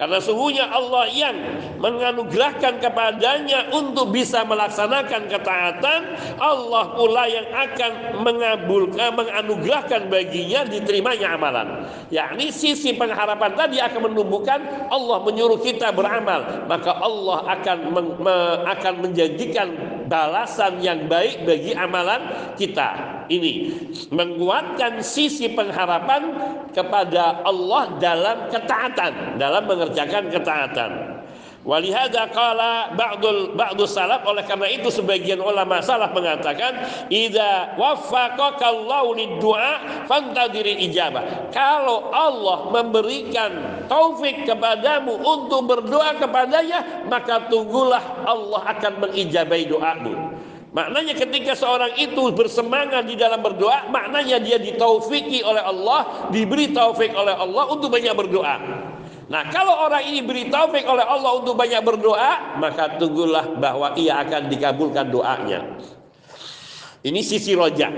Karena 0.00 0.16
sungguhnya 0.16 0.64
Allah 0.72 1.12
yang 1.12 1.36
menganugerahkan 1.76 2.80
kepadanya 2.80 3.68
untuk 3.68 4.08
bisa 4.16 4.48
melaksanakan 4.48 5.28
ketaatan, 5.28 6.00
Allah 6.40 6.96
pula 6.96 7.28
yang 7.28 7.44
akan 7.52 8.24
mengabulkan, 8.24 9.12
menganugerahkan 9.12 10.08
baginya 10.08 10.64
diterimanya 10.64 11.36
amalan. 11.36 11.84
Yakni 12.08 12.48
sisi 12.48 12.96
pengharapan 12.96 13.52
tadi 13.52 13.76
akan 13.76 14.08
menumbuhkan 14.08 14.88
Allah 14.88 15.20
menyuruh 15.20 15.60
kita 15.60 15.92
beramal, 15.92 16.64
maka 16.64 16.96
Allah 16.96 17.60
akan 17.60 17.78
me, 18.24 18.36
akan 18.72 18.94
menjanjikan 19.04 19.99
balasan 20.10 20.82
yang 20.82 21.06
baik 21.06 21.46
bagi 21.46 21.72
amalan 21.78 22.52
kita. 22.58 23.22
Ini 23.30 23.52
menguatkan 24.10 24.98
sisi 25.06 25.54
pengharapan 25.54 26.34
kepada 26.74 27.46
Allah 27.46 27.94
dalam 28.02 28.50
ketaatan, 28.50 29.38
dalam 29.38 29.70
mengerjakan 29.70 30.34
ketaatan. 30.34 30.90
Walihada 31.60 32.32
qala 32.32 32.96
ba'dul 32.96 33.52
ba'du 33.52 33.84
salaf 33.84 34.24
oleh 34.24 34.40
karena 34.48 34.64
itu 34.72 34.88
sebagian 34.88 35.44
ulama 35.44 35.84
salaf 35.84 36.16
mengatakan 36.16 36.88
idza 37.12 37.76
waffaqaka 37.76 38.64
Allah 38.64 39.04
lid-du'a 39.12 39.72
fantadhiril 40.08 40.80
ijabah. 40.88 41.52
Kalau 41.52 42.08
Allah 42.16 42.72
memberikan 42.72 43.84
taufik 43.92 44.48
kepadamu 44.48 45.20
untuk 45.20 45.68
berdoa 45.68 46.16
kepadanya, 46.16 47.04
maka 47.12 47.44
tunggulah 47.52 48.24
Allah 48.24 48.64
akan 48.80 48.92
mengijabahi 49.04 49.68
doamu. 49.68 50.32
Maknanya 50.70 51.18
ketika 51.18 51.52
seorang 51.58 51.98
itu 51.98 52.30
bersemangat 52.30 53.04
di 53.04 53.20
dalam 53.20 53.42
berdoa, 53.44 53.90
maknanya 53.90 54.40
dia 54.40 54.56
ditaufiki 54.56 55.42
oleh 55.44 55.60
Allah, 55.60 56.30
diberi 56.30 56.70
taufik 56.70 57.10
oleh 57.10 57.34
Allah 57.36 57.68
untuk 57.68 57.90
banyak 57.90 58.14
berdoa. 58.16 58.79
Nah, 59.30 59.46
kalau 59.46 59.86
orang 59.86 60.10
ini 60.10 60.26
beri 60.26 60.50
taufik 60.50 60.82
oleh 60.82 61.06
Allah 61.06 61.38
untuk 61.38 61.54
banyak 61.54 61.86
berdoa, 61.86 62.58
maka 62.58 62.98
tunggulah 62.98 63.62
bahwa 63.62 63.94
ia 63.94 64.18
akan 64.26 64.50
dikabulkan 64.50 65.06
doanya. 65.06 65.78
Ini 67.06 67.20
sisi 67.22 67.54
roja 67.54 67.88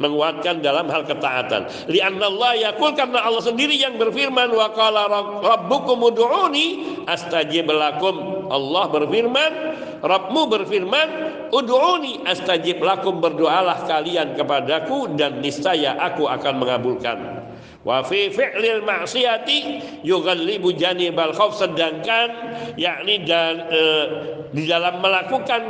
menguatkan 0.00 0.64
dalam 0.64 0.88
hal 0.88 1.04
ketaatan. 1.04 1.68
Lianna 1.92 2.32
Allah 2.32 2.72
yakul 2.72 2.96
karena 2.96 3.20
Allah 3.20 3.44
sendiri 3.44 3.76
yang 3.76 4.00
berfirman 4.00 4.48
wa 4.56 4.72
qala 4.72 5.04
rabbukum 5.44 6.00
ud'uni 6.00 6.66
astajib 7.04 7.68
lakum. 7.68 8.48
Allah 8.48 8.88
berfirman, 8.88 9.52
Rabbmu 10.00 10.42
berfirman, 10.48 11.08
ud'uni 11.52 12.24
astajib 12.24 12.80
lakum 12.80 13.20
berdoalah 13.20 13.84
kalian 13.84 14.32
kepadaku 14.32 15.12
dan 15.12 15.44
niscaya 15.44 16.00
aku 16.00 16.24
akan 16.24 16.54
mengabulkan. 16.56 17.39
Wa 17.80 18.04
fi 18.04 18.28
fi'lil 18.28 18.84
ma'siyati 18.84 19.80
yughallibu 20.04 20.76
janibal 20.76 21.32
khauf 21.32 21.56
sedangkan 21.56 22.28
yakni 22.76 23.24
dan, 23.24 23.72
e, 23.72 23.82
di 24.52 24.68
dalam 24.68 25.00
melakukan 25.00 25.62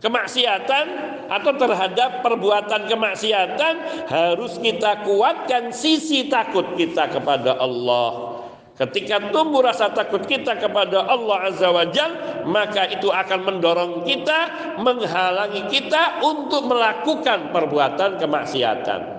kemaksiatan 0.00 0.86
atau 1.28 1.52
terhadap 1.52 2.24
perbuatan 2.24 2.88
kemaksiatan 2.88 3.74
harus 4.08 4.56
kita 4.56 5.04
kuatkan 5.04 5.68
sisi 5.68 6.32
takut 6.32 6.80
kita 6.80 7.12
kepada 7.12 7.60
Allah. 7.60 8.40
Ketika 8.74 9.30
tumbuh 9.30 9.62
rasa 9.62 9.92
takut 9.92 10.24
kita 10.26 10.58
kepada 10.58 11.06
Allah 11.06 11.46
Azza 11.46 11.70
wa 11.70 11.86
Jal, 11.92 12.42
maka 12.48 12.90
itu 12.90 13.06
akan 13.06 13.40
mendorong 13.46 14.02
kita, 14.02 14.72
menghalangi 14.82 15.70
kita 15.70 16.24
untuk 16.24 16.72
melakukan 16.72 17.54
perbuatan 17.54 18.18
kemaksiatan 18.18 19.13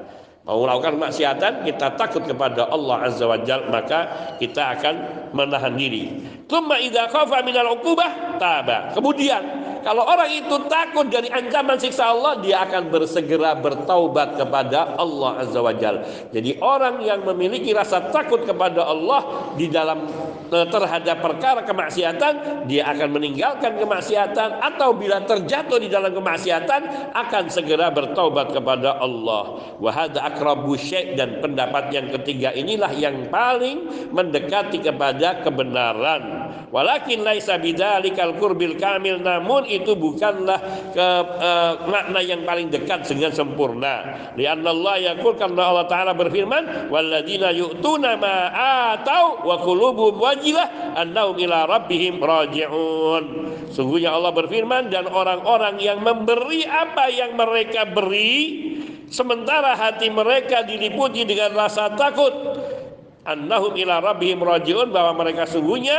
mau 0.46 0.62
melakukan 0.62 1.02
maksiatan 1.02 1.66
kita 1.66 1.98
takut 1.98 2.22
kepada 2.22 2.70
Allah 2.70 3.10
Azza 3.10 3.26
wa 3.26 3.42
Jal 3.42 3.66
maka 3.74 4.34
kita 4.38 4.78
akan 4.78 4.96
menahan 5.34 5.74
diri. 5.74 6.14
Kemudian 8.94 9.44
kalau 9.86 10.02
orang 10.02 10.34
itu 10.34 10.66
takut 10.66 11.06
dari 11.14 11.30
ancaman 11.30 11.78
siksa 11.78 12.10
Allah, 12.10 12.42
dia 12.42 12.66
akan 12.66 12.90
bersegera 12.90 13.54
bertaubat 13.54 14.34
kepada 14.34 14.98
Allah 14.98 15.46
Azza 15.46 15.62
wa. 15.62 15.70
Jadi 16.34 16.58
orang 16.58 17.06
yang 17.06 17.22
memiliki 17.22 17.70
rasa 17.70 18.10
takut 18.10 18.42
kepada 18.50 18.82
Allah 18.82 19.54
di 19.54 19.70
dalam 19.70 20.10
eh, 20.50 20.66
terhadap 20.74 21.22
perkara 21.22 21.62
kemaksiatan, 21.62 22.66
dia 22.66 22.90
akan 22.90 23.14
meninggalkan 23.14 23.78
kemaksiatan 23.78 24.58
atau 24.58 24.98
bila 24.98 25.22
terjatuh 25.22 25.78
di 25.78 25.86
dalam 25.86 26.18
kemaksiatan 26.18 27.14
akan 27.14 27.44
segera 27.54 27.94
bertaubat 27.94 28.58
kepada 28.58 28.98
Allah. 28.98 29.78
Wahada 29.78 30.26
akrabu 30.26 30.74
syekh 30.82 31.14
dan 31.14 31.46
pendapat 31.46 31.94
yang 31.94 32.10
ketiga 32.10 32.50
inilah 32.58 32.90
yang 32.90 33.30
paling 33.30 34.10
mendekati 34.10 34.82
kepada 34.82 35.46
kebenaran. 35.46 36.45
Walakin 36.74 37.24
laisa 37.24 37.56
bidzalikal 37.56 38.36
qurbil 38.36 38.76
kamil 38.76 39.24
namun 39.24 39.64
itu 39.64 39.96
bukanlah 39.96 40.60
ke, 40.92 41.08
uh, 41.40 41.88
makna 41.88 42.20
yang 42.20 42.44
paling 42.44 42.68
dekat 42.68 43.08
dengan 43.08 43.32
sempurna. 43.32 43.96
Lianna 44.36 44.76
Allah 44.76 45.16
yaqul 45.16 45.40
karena 45.40 45.72
Allah 45.72 45.88
taala 45.88 46.12
berfirman, 46.12 46.92
"Walladzina 46.92 47.56
yu'tuna 47.56 48.20
ma 48.20 48.52
atau 48.98 49.48
wa 49.48 49.56
qulubuhum 49.64 50.20
wajilah 50.20 51.00
annahum 51.00 51.40
ila 51.40 51.64
rabbihim 51.64 52.20
raji'un." 52.20 53.24
Sungguhnya 53.72 54.12
Allah 54.12 54.36
berfirman 54.36 54.92
dan 54.92 55.08
orang-orang 55.08 55.80
yang 55.80 56.04
memberi 56.04 56.68
apa 56.68 57.08
yang 57.08 57.40
mereka 57.40 57.88
beri 57.88 58.36
sementara 59.08 59.78
hati 59.80 60.12
mereka 60.12 60.66
diliputi 60.68 61.24
dengan 61.24 61.56
rasa 61.56 61.94
takut 61.94 62.34
annahum 63.26 63.74
ila 63.74 64.00
rabbihim 64.00 64.40
raji'un 64.40 64.94
bahwa 64.94 65.26
mereka 65.26 65.50
sungguhnya 65.50 65.98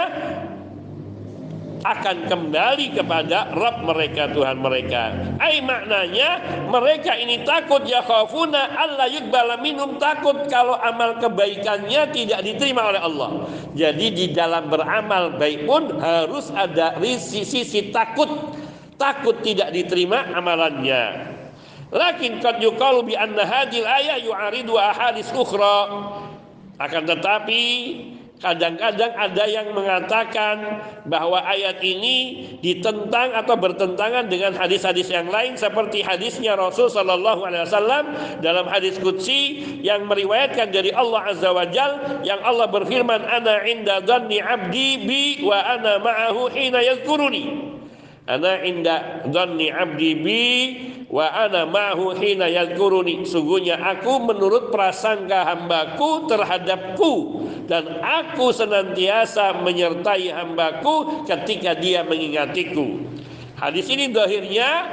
akan 1.87 2.27
kembali 2.27 2.99
kepada 2.99 3.55
Rabb 3.55 3.87
mereka 3.87 4.33
Tuhan 4.35 4.59
mereka. 4.59 5.15
Ai 5.39 5.63
maknanya 5.63 6.43
mereka 6.67 7.15
ini 7.15 7.47
takut 7.47 7.87
ya 7.87 8.03
khafuna 8.03 8.75
Allah 8.75 9.07
yukbala 9.07 9.63
minum 9.63 10.01
takut 10.03 10.51
kalau 10.51 10.75
amal 10.83 11.23
kebaikannya 11.23 12.11
tidak 12.11 12.41
diterima 12.43 12.91
oleh 12.91 13.01
Allah. 13.03 13.31
Jadi 13.79 14.07
di 14.11 14.27
dalam 14.35 14.67
beramal 14.67 15.39
baik 15.39 15.69
pun 15.69 16.03
harus 16.03 16.51
ada 16.51 16.99
sisi, 16.99 17.47
sisi 17.47 17.95
takut 17.95 18.29
takut 18.99 19.45
tidak 19.45 19.71
diterima 19.71 20.33
amalannya. 20.35 21.35
Lakin 21.95 22.43
qad 22.43 22.59
yuqalu 22.59 23.13
bi 23.13 23.15
anna 23.15 23.47
hadhil 23.47 23.87
ayat 23.87 24.27
yu'aridu 24.27 24.75
ahadits 24.75 25.31
ukhra. 25.31 25.79
Akan 26.77 27.09
tetapi 27.09 27.63
Kadang-kadang 28.37 29.17
ada 29.17 29.49
yang 29.49 29.73
mengatakan 29.73 30.57
bahwa 31.09 31.41
ayat 31.41 31.81
ini 31.81 32.45
ditentang 32.61 33.33
atau 33.33 33.57
bertentangan 33.57 34.29
dengan 34.29 34.53
hadis-hadis 34.53 35.09
yang 35.09 35.33
lain 35.33 35.57
seperti 35.57 36.05
hadisnya 36.05 36.53
Rasul 36.53 36.93
Shallallahu 36.93 37.49
Alaihi 37.49 37.65
Wasallam 37.65 38.05
dalam 38.45 38.69
hadis 38.69 39.01
Qudsi 39.01 39.81
yang 39.81 40.05
meriwayatkan 40.05 40.69
dari 40.69 40.93
Allah 40.93 41.33
Azza 41.33 41.49
wa 41.49 41.65
Jal 41.65 42.21
yang 42.29 42.45
Allah 42.45 42.69
berfirman 42.69 43.25
Ana 43.25 43.65
inda 43.65 44.05
dhanni 44.05 44.37
abdi 44.45 44.91
bi 45.09 45.23
wa 45.41 45.57
ana 45.57 45.97
ma'ahu 45.97 46.53
hina 46.53 46.85
yazkuruni 46.85 47.73
Ana 48.29 48.61
inda 48.69 49.25
dhanni 49.33 49.73
abdi 49.73 50.11
bi 50.13 50.43
wa 51.07 51.27
ana 51.31 51.67
ma'hu 51.67 52.15
hina 52.19 52.51
yadhkuruni. 52.51 53.23
Sungguhnya 53.27 53.79
aku 53.79 54.27
menurut 54.27 54.75
prasangka 54.75 55.47
hambaku 55.47 56.27
terhadapku. 56.31 57.15
Dan 57.67 57.99
aku 57.99 58.55
senantiasa 58.55 59.63
menyertai 59.67 60.31
hambaku 60.31 61.27
ketika 61.27 61.75
dia 61.75 62.07
mengingatiku. 62.07 63.03
Hadis 63.59 63.91
ini 63.91 64.13
dohirnya 64.13 64.87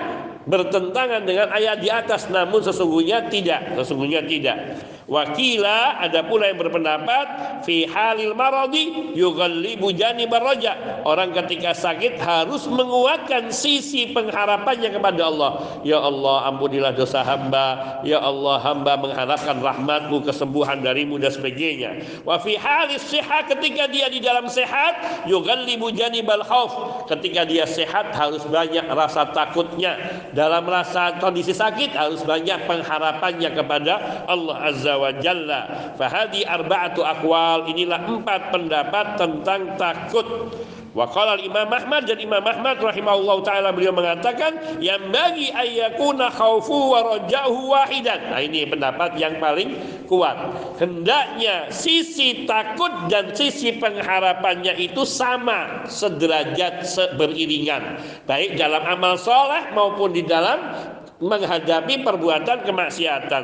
bertentangan 0.50 1.22
dengan 1.26 1.54
ayat 1.54 1.78
di 1.82 1.90
atas. 1.94 2.30
Namun 2.34 2.66
sesungguhnya 2.66 3.30
tidak. 3.30 3.78
Sesungguhnya 3.78 4.26
tidak 4.26 4.58
Wakila 5.04 6.00
ada 6.00 6.24
pula 6.24 6.48
yang 6.48 6.60
berpendapat 6.64 7.26
fi 7.68 7.84
halil 7.84 8.32
maradi 8.36 9.12
yughallibu 9.16 9.92
janibar 9.92 10.40
raja. 10.40 11.04
Orang 11.04 11.36
ketika 11.36 11.76
sakit 11.76 12.20
harus 12.24 12.64
menguatkan 12.72 13.52
sisi 13.52 14.16
pengharapannya 14.16 14.96
kepada 14.96 15.28
Allah. 15.28 15.52
Ya 15.84 16.00
Allah, 16.00 16.48
ampunilah 16.48 16.96
dosa 16.96 17.20
hamba. 17.24 18.00
Ya 18.08 18.24
Allah, 18.24 18.64
hamba 18.64 18.96
mengharapkan 18.96 19.60
rahmatmu, 19.60 20.24
kesembuhan 20.24 20.80
darimu 20.80 21.20
dan 21.20 21.36
sebagainya. 21.36 22.24
Wa 22.24 22.40
fi 22.40 22.56
halis 22.56 23.04
sehat 23.04 23.52
ketika 23.52 23.92
dia 23.92 24.08
di 24.08 24.24
dalam 24.24 24.48
sehat 24.48 25.28
yughallibu 25.28 25.92
janibal 25.92 26.44
khauf. 26.48 27.04
Ketika 27.12 27.44
dia 27.44 27.68
sehat 27.68 28.16
harus 28.16 28.48
banyak 28.48 28.88
rasa 28.88 29.28
takutnya. 29.36 30.00
Dalam 30.32 30.64
rasa 30.64 31.20
kondisi 31.20 31.52
sakit 31.52 31.92
harus 31.92 32.24
banyak 32.24 32.64
pengharapannya 32.64 33.50
kepada 33.52 34.24
Allah 34.32 34.58
Azza 34.64 34.94
wa 34.96 35.03
Jalla. 35.20 35.92
Fahadi 36.00 36.48
arba'atu 36.48 37.04
akwal. 37.04 37.68
Inilah 37.68 38.08
empat 38.08 38.56
pendapat 38.56 39.20
tentang 39.20 39.76
takut. 39.76 40.54
Wa 40.94 41.10
qala 41.10 41.42
Imam 41.42 41.74
Ahmad 41.74 42.06
dan 42.06 42.22
Imam 42.22 42.46
Ahmad 42.46 42.78
rahimahullah 42.78 43.42
taala 43.42 43.74
beliau 43.74 43.98
mengatakan 43.98 44.78
yang 44.78 45.10
bagi 45.10 45.50
ayakuna 45.50 46.30
khaufu 46.30 46.94
wa 46.94 47.18
rajahu 47.18 47.74
wahidan. 47.74 48.30
Nah 48.30 48.38
ini 48.38 48.70
pendapat 48.70 49.18
yang 49.18 49.42
paling 49.42 49.74
kuat. 50.06 50.38
Hendaknya 50.78 51.74
sisi 51.74 52.46
takut 52.46 53.10
dan 53.10 53.34
sisi 53.34 53.74
pengharapannya 53.82 54.78
itu 54.78 55.02
sama, 55.02 55.90
sederajat, 55.90 56.86
beriringan. 57.18 57.98
Baik 58.30 58.62
dalam 58.62 58.86
amal 58.86 59.18
soleh 59.18 59.74
maupun 59.74 60.14
di 60.14 60.22
dalam 60.22 60.78
menghadapi 61.22 62.02
perbuatan 62.02 62.66
kemaksiatan. 62.66 63.44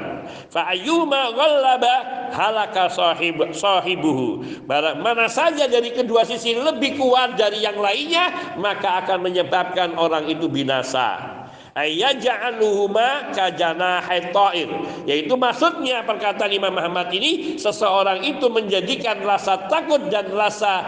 Fa 0.50 0.72
ayyuma 0.74 1.34
ghallaba 1.36 1.96
halaka 2.34 2.90
sahib 2.90 3.42
sahibuhu. 3.54 4.46
Barang 4.66 5.02
mana 5.04 5.30
saja 5.30 5.70
dari 5.70 5.94
kedua 5.94 6.26
sisi 6.26 6.58
lebih 6.58 6.98
kuat 6.98 7.38
dari 7.38 7.62
yang 7.62 7.78
lainnya, 7.78 8.56
maka 8.58 9.06
akan 9.06 9.26
menyebabkan 9.26 9.94
orang 9.98 10.26
itu 10.30 10.50
binasa 10.50 11.40
ayaj'aluhuma 11.80 13.32
kajana 13.32 14.04
haitair 14.04 14.70
yaitu 15.06 15.34
maksudnya 15.40 16.04
perkataan 16.04 16.52
Imam 16.52 16.76
Muhammad 16.76 17.14
ini 17.14 17.56
seseorang 17.56 18.26
itu 18.26 18.52
menjadikan 18.52 19.22
rasa 19.24 19.70
takut 19.72 20.12
dan 20.12 20.28
rasa 20.34 20.84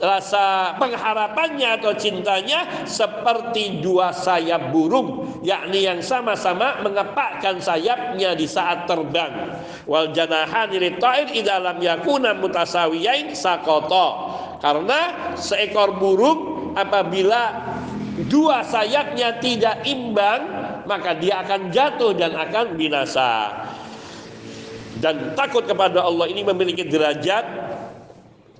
rasa 0.00 0.74
pengharapannya 0.80 1.76
atau 1.76 1.92
cintanya 1.92 2.88
seperti 2.88 3.84
dua 3.84 4.16
sayap 4.16 4.72
burung 4.72 5.28
yakni 5.44 5.84
yang 5.84 6.00
sama-sama 6.00 6.80
mengepakkan 6.80 7.60
sayapnya 7.60 8.32
di 8.32 8.48
saat 8.48 8.88
terbang. 8.88 9.52
Wal 9.84 10.16
janahan 10.16 10.72
ta'ir 10.72 11.28
idalam 11.36 11.76
yakuna 11.84 12.32
mutasawiyain 12.32 13.36
sakoto 13.36 14.08
karena 14.64 15.32
seekor 15.36 16.00
burung 16.00 16.72
apabila 16.76 17.76
dua 18.28 18.64
sayapnya 18.64 19.36
tidak 19.36 19.84
imbang 19.84 20.48
maka 20.88 21.12
dia 21.16 21.44
akan 21.44 21.68
jatuh 21.68 22.16
dan 22.16 22.32
akan 22.34 22.74
binasa. 22.74 23.52
Dan 25.00 25.32
takut 25.32 25.64
kepada 25.64 26.04
Allah 26.04 26.28
ini 26.28 26.44
memiliki 26.44 26.84
derajat 26.84 27.69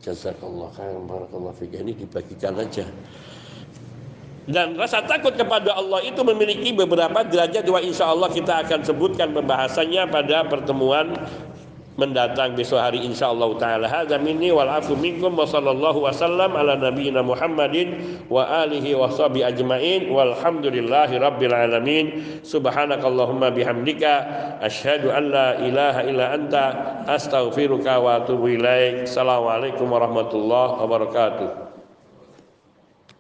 Jazakallah 0.00 0.72
khairan 0.72 1.04
barakallahu 1.04 1.56
fiik. 1.60 1.76
Ini 1.76 1.92
dibagikan 1.92 2.56
aja. 2.56 2.88
Dan 4.48 4.74
rasa 4.74 5.04
takut 5.04 5.36
kepada 5.36 5.76
Allah 5.76 6.00
itu 6.02 6.18
memiliki 6.24 6.72
beberapa 6.72 7.22
derajat 7.22 7.62
dua 7.62 7.84
insya 7.84 8.08
Allah 8.08 8.32
kita 8.32 8.64
akan 8.66 8.82
sebutkan 8.82 9.36
pembahasannya 9.36 10.08
pada 10.08 10.48
pertemuan 10.48 11.12
mendatang 12.00 12.56
besok 12.56 12.80
hari 12.80 13.04
insyaallah 13.04 13.50
taala. 13.60 13.84
Hadza 13.84 14.16
minni 14.16 14.48
wal 14.48 14.72
afu 14.72 14.96
minkum 14.96 15.36
wa 15.36 15.44
sallallahu 15.44 16.08
ala 16.08 16.80
nabiyyina 16.80 17.20
Muhammadin 17.20 18.24
wa 18.32 18.48
alihi 18.64 18.96
wa 18.96 19.12
sahbi 19.12 19.44
ajmain. 19.44 20.08
Walhamdulillahi 20.08 21.20
rabbil 21.20 21.52
alamin. 21.52 22.06
Subhanakallahumma 22.40 23.52
bihamdika 23.52 24.12
asyhadu 24.64 25.12
an 25.12 25.28
la 25.28 25.48
ilaha 25.60 26.00
illa 26.08 26.26
anta 26.32 26.64
astaghfiruka 27.04 28.00
wa 28.00 28.24
atubu 28.24 28.56
ilaik. 28.56 29.04
Assalamualaikum 29.04 29.84
warahmatullahi 29.84 30.80
wabarakatuh 30.80 31.69